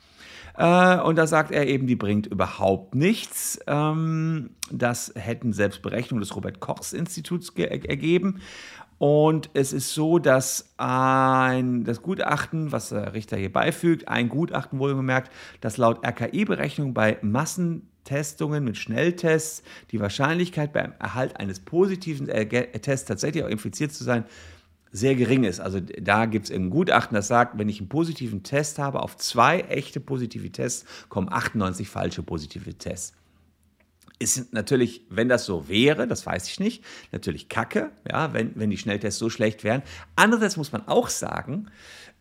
Äh, 0.56 0.98
und 1.00 1.16
da 1.16 1.26
sagt 1.26 1.50
er 1.50 1.66
eben, 1.66 1.86
die 1.86 1.96
bringt 1.96 2.26
überhaupt 2.26 2.94
nichts. 2.94 3.58
Ähm, 3.66 4.50
das 4.70 5.12
hätten 5.14 5.52
selbst 5.52 5.82
Berechnungen 5.82 6.20
des 6.20 6.34
Robert-Kochs-Instituts 6.34 7.50
ergeben. 7.50 8.40
Und 9.02 9.50
es 9.52 9.72
ist 9.72 9.94
so, 9.94 10.20
dass 10.20 10.74
ein, 10.76 11.82
das 11.82 12.02
Gutachten, 12.02 12.70
was 12.70 12.90
der 12.90 13.14
Richter 13.14 13.36
hier 13.36 13.52
beifügt, 13.52 14.06
ein 14.06 14.28
Gutachten 14.28 14.78
wohlgemerkt, 14.78 15.32
dass 15.60 15.76
laut 15.76 16.06
RKI-Berechnung 16.06 16.94
bei 16.94 17.18
Massentestungen 17.20 18.62
mit 18.62 18.76
Schnelltests 18.76 19.64
die 19.90 19.98
Wahrscheinlichkeit 19.98 20.72
beim 20.72 20.92
Erhalt 21.00 21.36
eines 21.36 21.58
positiven 21.58 22.28
Tests 22.28 23.04
tatsächlich 23.04 23.42
auch 23.42 23.48
infiziert 23.48 23.92
zu 23.92 24.04
sein 24.04 24.22
sehr 24.92 25.16
gering 25.16 25.42
ist. 25.42 25.58
Also 25.58 25.80
da 25.80 26.26
gibt 26.26 26.44
es 26.44 26.54
ein 26.54 26.70
Gutachten, 26.70 27.16
das 27.16 27.26
sagt, 27.26 27.58
wenn 27.58 27.68
ich 27.68 27.80
einen 27.80 27.88
positiven 27.88 28.44
Test 28.44 28.78
habe, 28.78 29.02
auf 29.02 29.16
zwei 29.16 29.62
echte 29.62 29.98
positive 29.98 30.52
Tests 30.52 30.84
kommen 31.08 31.28
98 31.28 31.88
falsche 31.88 32.22
positive 32.22 32.74
Tests 32.74 33.14
ist 34.22 34.52
natürlich, 34.52 35.04
wenn 35.10 35.28
das 35.28 35.44
so 35.44 35.68
wäre, 35.68 36.06
das 36.06 36.24
weiß 36.24 36.48
ich 36.48 36.60
nicht, 36.60 36.84
natürlich 37.10 37.48
kacke, 37.48 37.90
ja, 38.10 38.32
wenn, 38.32 38.52
wenn 38.54 38.70
die 38.70 38.78
Schnelltests 38.78 39.18
so 39.18 39.28
schlecht 39.28 39.64
wären. 39.64 39.82
Andererseits 40.16 40.56
muss 40.56 40.72
man 40.72 40.86
auch 40.86 41.08
sagen, 41.08 41.68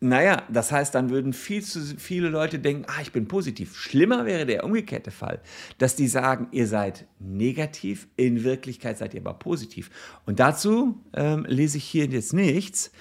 naja, 0.03 0.41
das 0.49 0.71
heißt, 0.71 0.95
dann 0.95 1.11
würden 1.11 1.31
viel 1.31 1.61
zu 1.61 1.79
viele 1.99 2.29
Leute 2.29 2.57
denken, 2.57 2.85
ah, 2.87 3.01
ich 3.03 3.11
bin 3.11 3.27
positiv. 3.27 3.77
Schlimmer 3.77 4.25
wäre 4.25 4.47
der 4.47 4.63
umgekehrte 4.63 5.11
Fall, 5.11 5.41
dass 5.77 5.95
die 5.95 6.07
sagen, 6.07 6.47
ihr 6.51 6.65
seid 6.65 7.05
negativ, 7.19 8.07
in 8.17 8.43
Wirklichkeit 8.43 8.97
seid 8.97 9.13
ihr 9.13 9.21
aber 9.21 9.35
positiv. 9.35 9.91
Und 10.25 10.39
dazu 10.39 10.99
ähm, 11.13 11.45
lese 11.47 11.77
ich 11.77 11.83
hier 11.83 12.07
jetzt 12.07 12.33
nichts, 12.33 12.91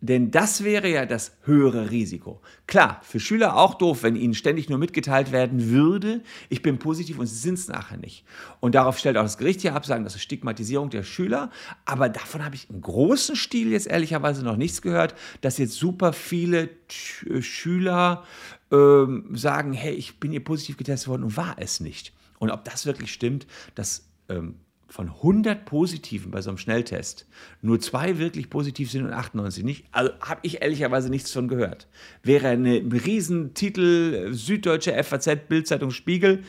denn 0.00 0.30
das 0.30 0.64
wäre 0.64 0.88
ja 0.88 1.04
das 1.04 1.32
höhere 1.42 1.90
Risiko. 1.90 2.40
Klar, 2.66 3.00
für 3.02 3.20
Schüler 3.20 3.56
auch 3.56 3.74
doof, 3.74 4.02
wenn 4.02 4.16
ihnen 4.16 4.34
ständig 4.34 4.68
nur 4.68 4.78
mitgeteilt 4.78 5.30
werden 5.30 5.68
würde, 5.70 6.22
ich 6.48 6.62
bin 6.62 6.78
positiv 6.78 7.18
und 7.18 7.26
sie 7.26 7.36
sind 7.36 7.54
es 7.54 7.68
nachher 7.68 7.98
nicht. 7.98 8.24
Und 8.60 8.74
darauf 8.74 8.98
stellt 8.98 9.16
auch 9.18 9.22
das 9.22 9.36
Gericht 9.36 9.60
hier 9.60 9.74
ab, 9.74 9.84
sagen, 9.84 10.04
das 10.04 10.14
ist 10.14 10.22
Stigmatisierung 10.22 10.88
der 10.90 11.02
Schüler. 11.02 11.50
Aber 11.84 12.08
davon 12.08 12.44
habe 12.44 12.54
ich 12.54 12.70
im 12.70 12.80
großen 12.80 13.36
Stil 13.36 13.72
jetzt 13.72 13.86
ehrlicherweise 13.86 14.42
noch 14.42 14.56
nichts 14.56 14.80
gehört, 14.80 15.14
dass 15.42 15.58
jetzt 15.58 15.74
super 15.74 16.12
viele 16.12 16.70
Schüler 16.88 18.24
ähm, 18.70 19.26
sagen, 19.34 19.72
hey, 19.72 19.94
ich 19.94 20.18
bin 20.18 20.30
hier 20.30 20.44
positiv 20.44 20.76
getestet 20.76 21.08
worden 21.08 21.24
und 21.24 21.36
war 21.36 21.56
es 21.58 21.80
nicht. 21.80 22.14
Und 22.38 22.50
ob 22.50 22.64
das 22.64 22.86
wirklich 22.86 23.12
stimmt, 23.12 23.46
das 23.74 24.08
ähm, 24.30 24.54
von 24.90 25.08
100 25.08 25.64
Positiven 25.64 26.30
bei 26.30 26.42
so 26.42 26.50
einem 26.50 26.58
Schnelltest 26.58 27.26
nur 27.62 27.78
zwei 27.80 28.18
wirklich 28.18 28.50
positiv 28.50 28.90
sind 28.90 29.04
und 29.04 29.12
98 29.12 29.64
nicht, 29.64 29.84
also 29.92 30.10
habe 30.20 30.40
ich 30.42 30.62
ehrlicherweise 30.62 31.10
nichts 31.10 31.32
von 31.32 31.48
gehört. 31.48 31.86
Wäre 32.22 32.48
ein 32.48 32.66
Riesentitel 32.66 34.32
Süddeutsche 34.32 35.02
FAZ, 35.02 35.48
Bildzeitung, 35.48 35.92
Spiegel, 35.92 36.42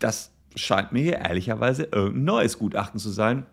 das 0.00 0.32
scheint 0.56 0.92
mir 0.92 1.02
hier 1.02 1.18
ehrlicherweise 1.18 1.84
irgendein 1.84 2.24
neues 2.24 2.58
Gutachten 2.58 2.98
zu 2.98 3.10
sein 3.10 3.46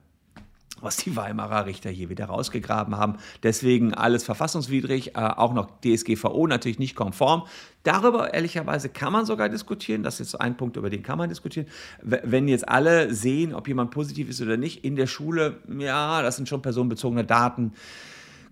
was 0.82 0.98
die 0.98 1.16
Weimarer 1.16 1.66
Richter 1.66 1.90
hier 1.90 2.10
wieder 2.10 2.26
rausgegraben 2.26 2.98
haben. 2.98 3.18
Deswegen 3.44 3.94
alles 3.94 4.24
verfassungswidrig, 4.24 5.16
äh, 5.16 5.20
auch 5.20 5.54
noch 5.54 5.70
DSGVO 5.82 6.48
natürlich 6.48 6.80
nicht 6.80 6.96
konform. 6.96 7.44
Darüber 7.84 8.34
ehrlicherweise 8.34 8.90
kann 8.90 9.12
man 9.12 9.26
sogar 9.26 9.50
diskutieren. 9.50 10.04
Das 10.04 10.20
ist 10.20 10.36
ein 10.36 10.56
Punkt, 10.56 10.78
über 10.78 10.90
den 10.90 11.04
kann 11.04 11.18
man 11.18 11.30
diskutieren. 11.30 11.68
Wenn 12.02 12.48
jetzt 12.48 12.68
alle 12.70 13.14
sehen, 13.14 13.54
ob 13.56 13.68
jemand 13.68 13.92
positiv 13.92 14.30
ist 14.30 14.42
oder 14.42 14.58
nicht 14.58 14.84
in 14.84 14.96
der 14.96 15.08
Schule, 15.08 15.58
ja, 15.80 16.22
das 16.22 16.36
sind 16.36 16.48
schon 16.48 16.62
personenbezogene 16.62 17.24
Daten 17.24 17.74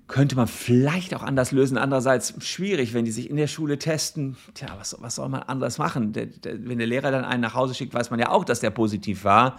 könnte 0.09 0.35
man 0.35 0.47
vielleicht 0.47 1.13
auch 1.13 1.21
anders 1.21 1.51
lösen. 1.51 1.77
Andererseits 1.77 2.33
schwierig, 2.43 2.93
wenn 2.93 3.05
die 3.05 3.11
sich 3.11 3.29
in 3.29 3.37
der 3.37 3.47
Schule 3.47 3.77
testen. 3.77 4.35
Tja, 4.55 4.69
was, 4.77 4.97
was 4.99 5.15
soll 5.15 5.29
man 5.29 5.43
anders 5.43 5.77
machen? 5.77 6.11
Der, 6.13 6.25
der, 6.25 6.67
wenn 6.67 6.79
der 6.79 6.87
Lehrer 6.87 7.11
dann 7.11 7.23
einen 7.23 7.41
nach 7.41 7.53
Hause 7.53 7.75
schickt, 7.75 7.93
weiß 7.93 8.09
man 8.09 8.19
ja 8.19 8.31
auch, 8.31 8.43
dass 8.43 8.59
der 8.59 8.71
positiv 8.71 9.23
war 9.23 9.57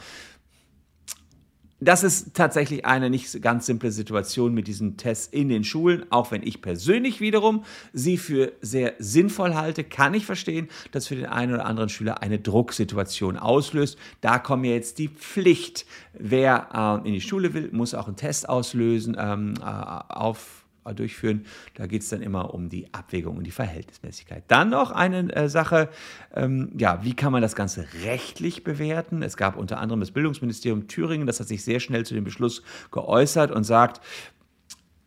das 1.80 2.04
ist 2.04 2.34
tatsächlich 2.34 2.84
eine 2.84 3.10
nicht 3.10 3.40
ganz 3.42 3.66
simple 3.66 3.90
Situation 3.90 4.52
mit 4.54 4.66
diesen 4.66 4.96
Tests 4.96 5.26
in 5.32 5.48
den 5.48 5.64
Schulen, 5.64 6.04
auch 6.10 6.30
wenn 6.30 6.42
ich 6.42 6.60
persönlich 6.60 7.20
wiederum 7.20 7.64
sie 7.92 8.18
für 8.18 8.52
sehr 8.60 8.94
sinnvoll 8.98 9.54
halte, 9.54 9.82
kann 9.84 10.14
ich 10.14 10.26
verstehen, 10.26 10.68
dass 10.92 11.06
für 11.06 11.16
den 11.16 11.26
einen 11.26 11.54
oder 11.54 11.64
anderen 11.64 11.88
Schüler 11.88 12.22
eine 12.22 12.38
Drucksituation 12.38 13.36
auslöst. 13.36 13.98
Da 14.20 14.38
kommt 14.38 14.66
ja 14.66 14.72
jetzt 14.72 14.98
die 14.98 15.08
Pflicht. 15.08 15.86
Wer 16.12 17.02
äh, 17.04 17.08
in 17.08 17.14
die 17.14 17.20
Schule 17.20 17.54
will, 17.54 17.70
muss 17.72 17.94
auch 17.94 18.06
einen 18.06 18.16
Test 18.16 18.48
auslösen, 18.48 19.16
ähm, 19.18 19.54
äh, 19.60 19.64
auf 19.64 20.59
durchführen. 20.84 21.46
Da 21.74 21.86
geht 21.86 22.02
es 22.02 22.08
dann 22.08 22.22
immer 22.22 22.54
um 22.54 22.68
die 22.68 22.92
Abwägung 22.92 23.36
und 23.36 23.44
die 23.44 23.50
Verhältnismäßigkeit. 23.50 24.44
Dann 24.48 24.70
noch 24.70 24.90
eine 24.90 25.34
äh, 25.34 25.48
Sache, 25.48 25.88
ähm, 26.34 26.72
ja, 26.76 27.04
wie 27.04 27.14
kann 27.14 27.32
man 27.32 27.42
das 27.42 27.54
Ganze 27.54 27.86
rechtlich 28.04 28.64
bewerten? 28.64 29.22
Es 29.22 29.36
gab 29.36 29.56
unter 29.56 29.78
anderem 29.78 30.00
das 30.00 30.10
Bildungsministerium 30.10 30.88
Thüringen, 30.88 31.26
das 31.26 31.40
hat 31.40 31.48
sich 31.48 31.64
sehr 31.64 31.80
schnell 31.80 32.04
zu 32.04 32.14
dem 32.14 32.24
Beschluss 32.24 32.62
geäußert 32.90 33.50
und 33.50 33.64
sagt, 33.64 34.00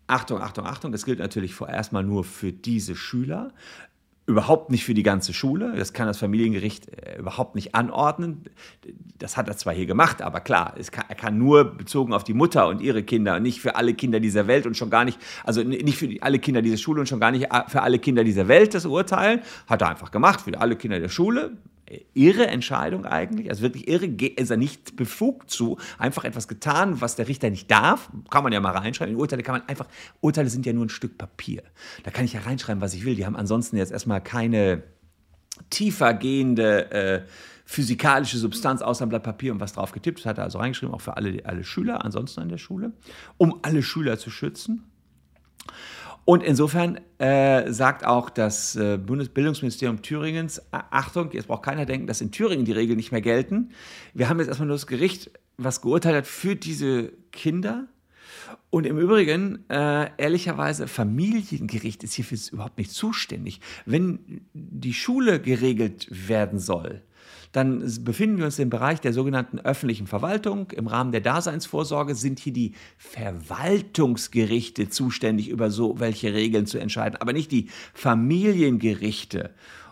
Achtung, 0.07 0.41
Achtung, 0.41 0.65
Achtung, 0.65 0.91
das 0.91 1.05
gilt 1.05 1.19
natürlich 1.19 1.53
vorerst 1.53 1.93
mal 1.93 2.03
nur 2.03 2.23
für 2.23 2.51
diese 2.51 2.95
Schüler 2.95 3.51
überhaupt 4.25 4.71
nicht 4.71 4.85
für 4.85 4.93
die 4.93 5.03
ganze 5.03 5.33
Schule. 5.33 5.73
Das 5.75 5.91
kann 5.91 6.07
das 6.07 6.17
Familiengericht 6.17 6.87
äh, 6.89 7.19
überhaupt 7.19 7.55
nicht 7.55 7.75
anordnen. 7.75 8.45
Das 9.19 9.35
hat 9.35 9.47
er 9.47 9.57
zwar 9.57 9.73
hier 9.73 9.85
gemacht, 9.85 10.21
aber 10.21 10.39
klar, 10.39 10.75
kann, 10.91 11.05
er 11.09 11.15
kann 11.15 11.37
nur 11.37 11.65
bezogen 11.65 12.13
auf 12.13 12.23
die 12.23 12.33
Mutter 12.33 12.67
und 12.67 12.81
ihre 12.81 13.03
Kinder 13.03 13.35
und 13.35 13.43
nicht 13.43 13.59
für 13.59 13.75
alle 13.75 13.93
Kinder 13.93 14.19
dieser 14.19 14.47
Welt 14.47 14.65
und 14.65 14.77
schon 14.77 14.89
gar 14.89 15.03
nicht, 15.03 15.19
also 15.43 15.61
nicht 15.61 15.97
für 15.97 16.09
alle 16.21 16.39
Kinder 16.39 16.61
dieser 16.61 16.77
Schule 16.77 17.01
und 17.01 17.07
schon 17.07 17.19
gar 17.19 17.31
nicht 17.31 17.51
äh, 17.51 17.63
für 17.67 17.81
alle 17.81 17.99
Kinder 17.99 18.23
dieser 18.23 18.47
Welt 18.47 18.73
das 18.73 18.85
urteilen. 18.85 19.41
Hat 19.67 19.81
er 19.81 19.89
einfach 19.89 20.11
gemacht, 20.11 20.41
für 20.41 20.59
alle 20.59 20.77
Kinder 20.77 20.99
der 20.99 21.09
Schule 21.09 21.51
irre 22.13 22.47
Entscheidung 22.47 23.05
eigentlich, 23.05 23.49
also 23.49 23.61
wirklich 23.61 23.87
irre, 23.87 24.05
ist 24.05 24.49
er 24.49 24.57
nicht 24.57 24.95
befugt 24.95 25.49
zu, 25.49 25.77
einfach 25.97 26.23
etwas 26.23 26.47
getan, 26.47 27.01
was 27.01 27.15
der 27.15 27.27
Richter 27.27 27.49
nicht 27.49 27.69
darf, 27.69 28.09
kann 28.29 28.43
man 28.43 28.53
ja 28.53 28.59
mal 28.59 28.71
reinschreiben, 28.71 29.13
in 29.13 29.19
Urteile 29.19 29.43
kann 29.43 29.59
man 29.59 29.67
einfach, 29.67 29.87
Urteile 30.21 30.49
sind 30.49 30.65
ja 30.65 30.73
nur 30.73 30.85
ein 30.85 30.89
Stück 30.89 31.17
Papier, 31.17 31.63
da 32.03 32.11
kann 32.11 32.25
ich 32.25 32.33
ja 32.33 32.41
reinschreiben, 32.41 32.81
was 32.81 32.93
ich 32.93 33.05
will, 33.05 33.15
die 33.15 33.25
haben 33.25 33.35
ansonsten 33.35 33.77
jetzt 33.77 33.91
erstmal 33.91 34.21
keine 34.21 34.83
tiefer 35.69 36.13
gehende 36.13 36.91
äh, 36.91 37.21
physikalische 37.65 38.37
Substanz 38.37 38.81
außer 38.81 39.05
ein 39.05 39.09
Blatt 39.09 39.23
Papier 39.23 39.51
und 39.51 39.59
was 39.59 39.73
drauf 39.73 39.91
getippt, 39.91 40.19
das 40.19 40.25
hat 40.25 40.37
er 40.37 40.43
also 40.43 40.59
reingeschrieben, 40.59 40.93
auch 40.93 41.01
für 41.01 41.17
alle, 41.17 41.45
alle 41.45 41.63
Schüler 41.63 42.03
ansonsten 42.03 42.41
an 42.41 42.49
der 42.49 42.57
Schule, 42.57 42.91
um 43.37 43.59
alle 43.61 43.83
Schüler 43.83 44.17
zu 44.17 44.29
schützen. 44.29 44.83
Und 46.25 46.41
insofern 46.41 46.99
äh, 47.17 47.71
sagt 47.71 48.05
auch 48.05 48.29
das 48.29 48.75
äh, 48.75 48.97
Bundesbildungsministerium 48.97 50.01
Thüringens, 50.01 50.61
Achtung, 50.71 51.31
jetzt 51.31 51.47
braucht 51.47 51.63
keiner 51.63 51.85
denken, 51.85 52.07
dass 52.07 52.21
in 52.21 52.31
Thüringen 52.31 52.65
die 52.65 52.71
Regeln 52.71 52.95
nicht 52.95 53.11
mehr 53.11 53.21
gelten. 53.21 53.71
Wir 54.13 54.29
haben 54.29 54.39
jetzt 54.39 54.47
erstmal 54.47 54.67
nur 54.67 54.75
das 54.75 54.87
Gericht, 54.87 55.31
was 55.57 55.81
geurteilt 55.81 56.15
hat 56.15 56.27
für 56.27 56.55
diese 56.55 57.11
Kinder. 57.31 57.87
Und 58.73 58.87
im 58.87 58.97
Übrigen, 58.97 59.69
äh, 59.69 60.09
ehrlicherweise, 60.17 60.87
Familiengericht 60.87 62.03
ist 62.03 62.15
hierfür 62.15 62.39
überhaupt 62.51 62.79
nicht 62.79 62.89
zuständig. 62.89 63.61
Wenn 63.85 64.47
die 64.55 64.95
Schule 64.95 65.39
geregelt 65.39 66.07
werden 66.09 66.57
soll, 66.57 67.03
dann 67.51 67.87
befinden 68.03 68.39
wir 68.39 68.45
uns 68.45 68.57
im 68.57 68.71
Bereich 68.71 68.99
der 68.99 69.13
sogenannten 69.13 69.59
öffentlichen 69.59 70.07
Verwaltung. 70.07 70.71
Im 70.71 70.87
Rahmen 70.87 71.11
der 71.11 71.21
Daseinsvorsorge 71.21 72.15
sind 72.15 72.39
hier 72.39 72.51
die 72.51 72.73
Verwaltungsgerichte 72.97 74.89
zuständig, 74.89 75.49
über 75.49 75.69
so 75.69 75.99
welche 75.99 76.33
Regeln 76.33 76.65
zu 76.65 76.79
entscheiden, 76.79 77.21
aber 77.21 77.33
nicht 77.33 77.51
die 77.51 77.69
Familiengerichte. 77.93 79.51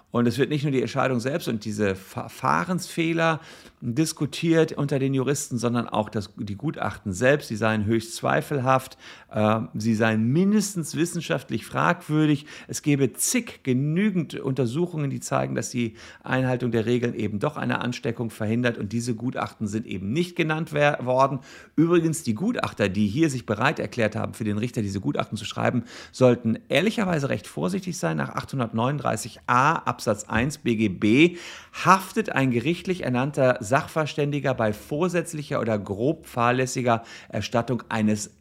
Und 0.09 0.27
es 0.27 0.39
wird 0.39 0.49
nicht 0.49 0.63
nur 0.63 0.71
die 0.71 0.81
Entscheidung 0.81 1.19
selbst 1.19 1.47
und 1.47 1.65
diese 1.65 1.93
Verfahrensfehler 1.93 3.41
diskutiert 3.81 4.73
unter 4.73 4.99
den 4.99 5.13
Juristen, 5.13 5.57
sondern 5.57 5.89
auch 5.89 6.09
das, 6.09 6.29
die 6.37 6.55
Gutachten 6.55 7.13
selbst, 7.13 7.47
sie 7.47 7.55
seien 7.55 7.85
höchst 7.85 8.15
zweifelhaft, 8.15 8.97
äh, 9.31 9.61
sie 9.73 9.95
seien 9.95 10.27
mindestens 10.27 10.95
wissenschaftlich 10.95 11.65
fragwürdig. 11.65 12.45
Es 12.67 12.83
gäbe 12.83 13.11
zig 13.13 13.63
genügend 13.63 14.35
Untersuchungen, 14.35 15.09
die 15.09 15.19
zeigen, 15.19 15.55
dass 15.55 15.71
die 15.71 15.95
Einhaltung 16.23 16.71
der 16.71 16.85
Regeln 16.85 17.15
eben 17.15 17.39
doch 17.39 17.57
eine 17.57 17.81
Ansteckung 17.81 18.29
verhindert 18.29 18.77
und 18.77 18.93
diese 18.93 19.15
Gutachten 19.15 19.67
sind 19.67 19.87
eben 19.87 20.13
nicht 20.13 20.35
genannt 20.35 20.73
worden. 20.73 21.39
Übrigens, 21.75 22.23
die 22.23 22.35
Gutachter, 22.35 22.87
die 22.87 23.07
hier 23.07 23.31
sich 23.31 23.47
bereit 23.47 23.79
erklärt 23.79 24.15
haben, 24.15 24.35
für 24.35 24.43
den 24.43 24.59
Richter 24.59 24.83
diese 24.83 24.99
Gutachten 24.99 25.37
zu 25.37 25.45
schreiben, 25.45 25.83
sollten 26.11 26.59
ehrlicherweise 26.69 27.29
recht 27.29 27.47
vorsichtig 27.47 27.97
sein. 27.97 28.17
Nach 28.17 28.35
839a 28.35 29.39
Absatz 29.47 30.25
1 30.25 30.59
BGB 30.59 31.37
haftet 31.83 32.31
ein 32.31 32.51
gerichtlich 32.51 33.03
ernannter 33.03 33.57
Sachverständiger 33.71 34.53
bei 34.53 34.73
vorsätzlicher 34.73 35.61
oder 35.61 35.79
grob 35.79 36.27
fahrlässiger 36.27 37.03
Erstattung 37.29 37.83
eines 37.87 38.31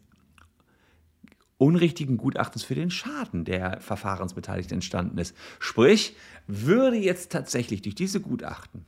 unrichtigen 1.57 2.17
Gutachtens 2.17 2.63
für 2.63 2.75
den 2.75 2.91
Schaden, 2.91 3.45
der 3.45 3.79
Verfahrensbeteiligten 3.79 4.75
entstanden 4.75 5.17
ist. 5.17 5.33
Sprich, 5.59 6.17
würde 6.47 6.97
jetzt 6.97 7.31
tatsächlich 7.31 7.81
durch 7.81 7.95
diese 7.95 8.19
Gutachten 8.19 8.85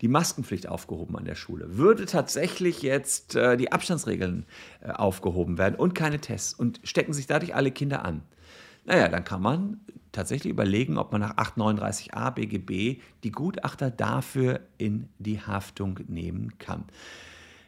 die 0.00 0.08
Maskenpflicht 0.08 0.66
aufgehoben 0.66 1.16
an 1.16 1.26
der 1.26 1.34
Schule, 1.34 1.76
würde 1.76 2.06
tatsächlich 2.06 2.80
jetzt 2.80 3.36
äh, 3.36 3.58
die 3.58 3.70
Abstandsregeln 3.70 4.46
äh, 4.80 4.92
aufgehoben 4.92 5.58
werden 5.58 5.74
und 5.74 5.94
keine 5.94 6.20
Tests 6.20 6.54
und 6.54 6.80
stecken 6.84 7.12
sich 7.12 7.26
dadurch 7.26 7.54
alle 7.54 7.70
Kinder 7.70 8.02
an. 8.04 8.22
Naja, 8.84 9.08
dann 9.08 9.24
kann 9.24 9.42
man 9.42 9.80
tatsächlich 10.12 10.50
überlegen, 10.50 10.98
ob 10.98 11.12
man 11.12 11.20
nach 11.20 11.36
839a 11.36 12.30
BGB 12.32 13.00
die 13.22 13.30
Gutachter 13.30 13.90
dafür 13.90 14.60
in 14.78 15.08
die 15.18 15.40
Haftung 15.40 16.00
nehmen 16.08 16.58
kann. 16.58 16.84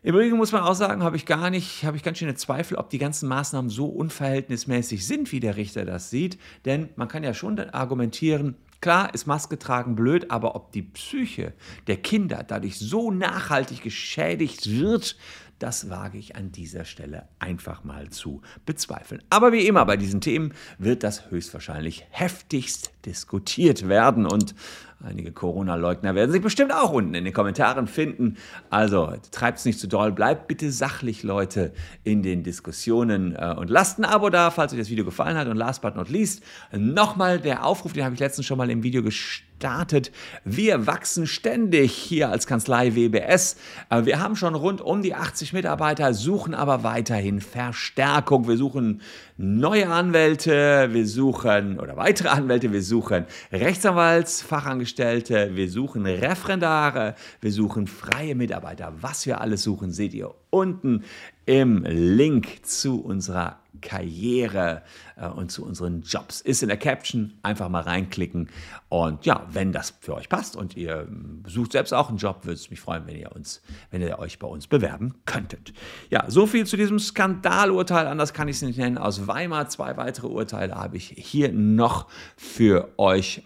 Im 0.04 0.16
Übrigen 0.16 0.36
muss 0.36 0.50
man 0.50 0.62
auch 0.62 0.74
sagen, 0.74 1.04
habe 1.04 1.16
ich 1.16 1.26
gar 1.26 1.48
nicht, 1.48 1.84
habe 1.84 1.96
ich 1.96 2.02
ganz 2.02 2.18
schöne 2.18 2.34
Zweifel, 2.34 2.76
ob 2.76 2.90
die 2.90 2.98
ganzen 2.98 3.28
Maßnahmen 3.28 3.70
so 3.70 3.86
unverhältnismäßig 3.86 5.06
sind, 5.06 5.30
wie 5.30 5.38
der 5.38 5.56
Richter 5.56 5.84
das 5.84 6.10
sieht. 6.10 6.38
Denn 6.64 6.88
man 6.96 7.06
kann 7.06 7.22
ja 7.22 7.34
schon 7.34 7.58
argumentieren, 7.60 8.56
Klar 8.82 9.14
ist 9.14 9.28
Maske 9.28 9.60
tragen 9.60 9.94
blöd, 9.94 10.32
aber 10.32 10.56
ob 10.56 10.72
die 10.72 10.82
Psyche 10.82 11.52
der 11.86 11.98
Kinder 11.98 12.42
dadurch 12.42 12.80
so 12.80 13.12
nachhaltig 13.12 13.80
geschädigt 13.80 14.68
wird, 14.68 15.16
das 15.62 15.88
wage 15.88 16.18
ich 16.18 16.34
an 16.34 16.50
dieser 16.50 16.84
Stelle 16.84 17.28
einfach 17.38 17.84
mal 17.84 18.10
zu 18.10 18.42
bezweifeln. 18.66 19.22
Aber 19.30 19.52
wie 19.52 19.66
immer 19.66 19.84
bei 19.84 19.96
diesen 19.96 20.20
Themen 20.20 20.54
wird 20.78 21.04
das 21.04 21.30
höchstwahrscheinlich 21.30 22.04
heftigst 22.10 22.90
diskutiert 23.06 23.88
werden 23.88 24.26
und 24.26 24.56
Einige 25.04 25.32
Corona-Leugner 25.32 26.14
werden 26.14 26.30
sich 26.30 26.42
bestimmt 26.42 26.72
auch 26.72 26.92
unten 26.92 27.14
in 27.14 27.24
den 27.24 27.34
Kommentaren 27.34 27.88
finden. 27.88 28.36
Also 28.70 29.12
treibt 29.32 29.58
es 29.58 29.64
nicht 29.64 29.80
zu 29.80 29.88
doll, 29.88 30.12
bleibt 30.12 30.46
bitte 30.46 30.70
sachlich, 30.70 31.24
Leute, 31.24 31.72
in 32.04 32.22
den 32.22 32.44
Diskussionen 32.44 33.34
äh, 33.34 33.54
und 33.58 33.68
lasst 33.68 33.98
ein 33.98 34.04
Abo 34.04 34.30
da, 34.30 34.52
falls 34.52 34.72
euch 34.72 34.78
das 34.78 34.90
Video 34.90 35.04
gefallen 35.04 35.36
hat. 35.36 35.48
Und 35.48 35.56
last 35.56 35.82
but 35.82 35.96
not 35.96 36.08
least, 36.08 36.44
nochmal 36.70 37.40
der 37.40 37.64
Aufruf, 37.64 37.92
den 37.92 38.04
habe 38.04 38.14
ich 38.14 38.20
letztens 38.20 38.46
schon 38.46 38.58
mal 38.58 38.70
im 38.70 38.84
Video 38.84 39.02
gestartet. 39.02 40.12
Wir 40.44 40.86
wachsen 40.86 41.26
ständig 41.26 41.92
hier 41.92 42.28
als 42.30 42.46
Kanzlei 42.46 42.94
WBS. 42.94 43.56
Äh, 43.90 44.04
wir 44.04 44.20
haben 44.20 44.36
schon 44.36 44.54
rund 44.54 44.80
um 44.80 45.02
die 45.02 45.16
80 45.16 45.52
Mitarbeiter, 45.52 46.14
suchen 46.14 46.54
aber 46.54 46.84
weiterhin 46.84 47.40
Verstärkung. 47.40 48.46
Wir 48.46 48.56
suchen 48.56 49.00
neue 49.36 49.88
Anwälte, 49.88 50.88
wir 50.92 51.06
suchen 51.06 51.80
oder 51.80 51.96
weitere 51.96 52.28
Anwälte, 52.28 52.72
wir 52.72 52.82
suchen 52.82 53.26
Rechtsanwaltsfachangestellte, 53.50 54.91
wir 54.98 55.70
suchen 55.70 56.06
Referendare, 56.06 57.14
wir 57.40 57.52
suchen 57.52 57.86
freie 57.86 58.34
Mitarbeiter. 58.34 58.92
Was 59.00 59.26
wir 59.26 59.40
alles 59.40 59.62
suchen, 59.62 59.92
seht 59.92 60.14
ihr 60.14 60.34
unten 60.50 61.04
im 61.46 61.84
Link 61.84 62.64
zu 62.64 63.02
unserer 63.02 63.58
Karriere 63.80 64.82
äh, 65.16 65.26
und 65.26 65.50
zu 65.50 65.64
unseren 65.64 66.02
Jobs. 66.02 66.40
Ist 66.40 66.62
in 66.62 66.68
der 66.68 66.76
Caption, 66.76 67.32
einfach 67.42 67.68
mal 67.68 67.80
reinklicken. 67.80 68.48
Und 68.88 69.26
ja, 69.26 69.46
wenn 69.50 69.72
das 69.72 69.94
für 70.00 70.14
euch 70.14 70.28
passt 70.28 70.56
und 70.56 70.76
ihr 70.76 71.08
sucht 71.46 71.72
selbst 71.72 71.92
auch 71.92 72.08
einen 72.08 72.18
Job, 72.18 72.44
würde 72.44 72.54
es 72.54 72.70
mich 72.70 72.80
freuen, 72.80 73.06
wenn 73.06 73.16
ihr 73.16 73.32
uns, 73.32 73.62
wenn 73.90 74.02
ihr 74.02 74.18
euch 74.18 74.38
bei 74.38 74.46
uns 74.46 74.66
bewerben 74.66 75.14
könntet. 75.24 75.72
Ja, 76.10 76.30
so 76.30 76.46
viel 76.46 76.66
zu 76.66 76.76
diesem 76.76 76.98
Skandalurteil, 76.98 78.06
anders 78.06 78.32
kann 78.32 78.48
ich 78.48 78.56
es 78.56 78.62
nicht 78.62 78.78
nennen, 78.78 78.98
aus 78.98 79.26
Weimar. 79.26 79.68
Zwei 79.68 79.96
weitere 79.96 80.28
Urteile 80.28 80.74
habe 80.74 80.96
ich 80.96 81.14
hier 81.16 81.52
noch 81.52 82.08
für 82.36 82.90
euch 82.98 83.42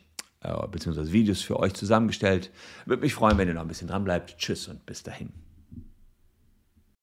äh, 0.47 0.69
beziehungsweise 0.69 1.13
Videos 1.13 1.43
für 1.43 1.59
euch 1.59 1.75
zusammengestellt. 1.75 2.51
Würde 2.85 3.03
mich 3.03 3.15
freuen, 3.15 3.39
wenn 3.39 3.49
ihr 3.49 3.55
noch 3.55 3.63
ein 3.63 3.69
bisschen 3.69 3.89
dran 3.89 4.05
bleibt. 4.05 4.39
Tschüss 4.39 4.69
und 4.69 4.85
bis 4.87 5.03
dahin. 5.03 5.46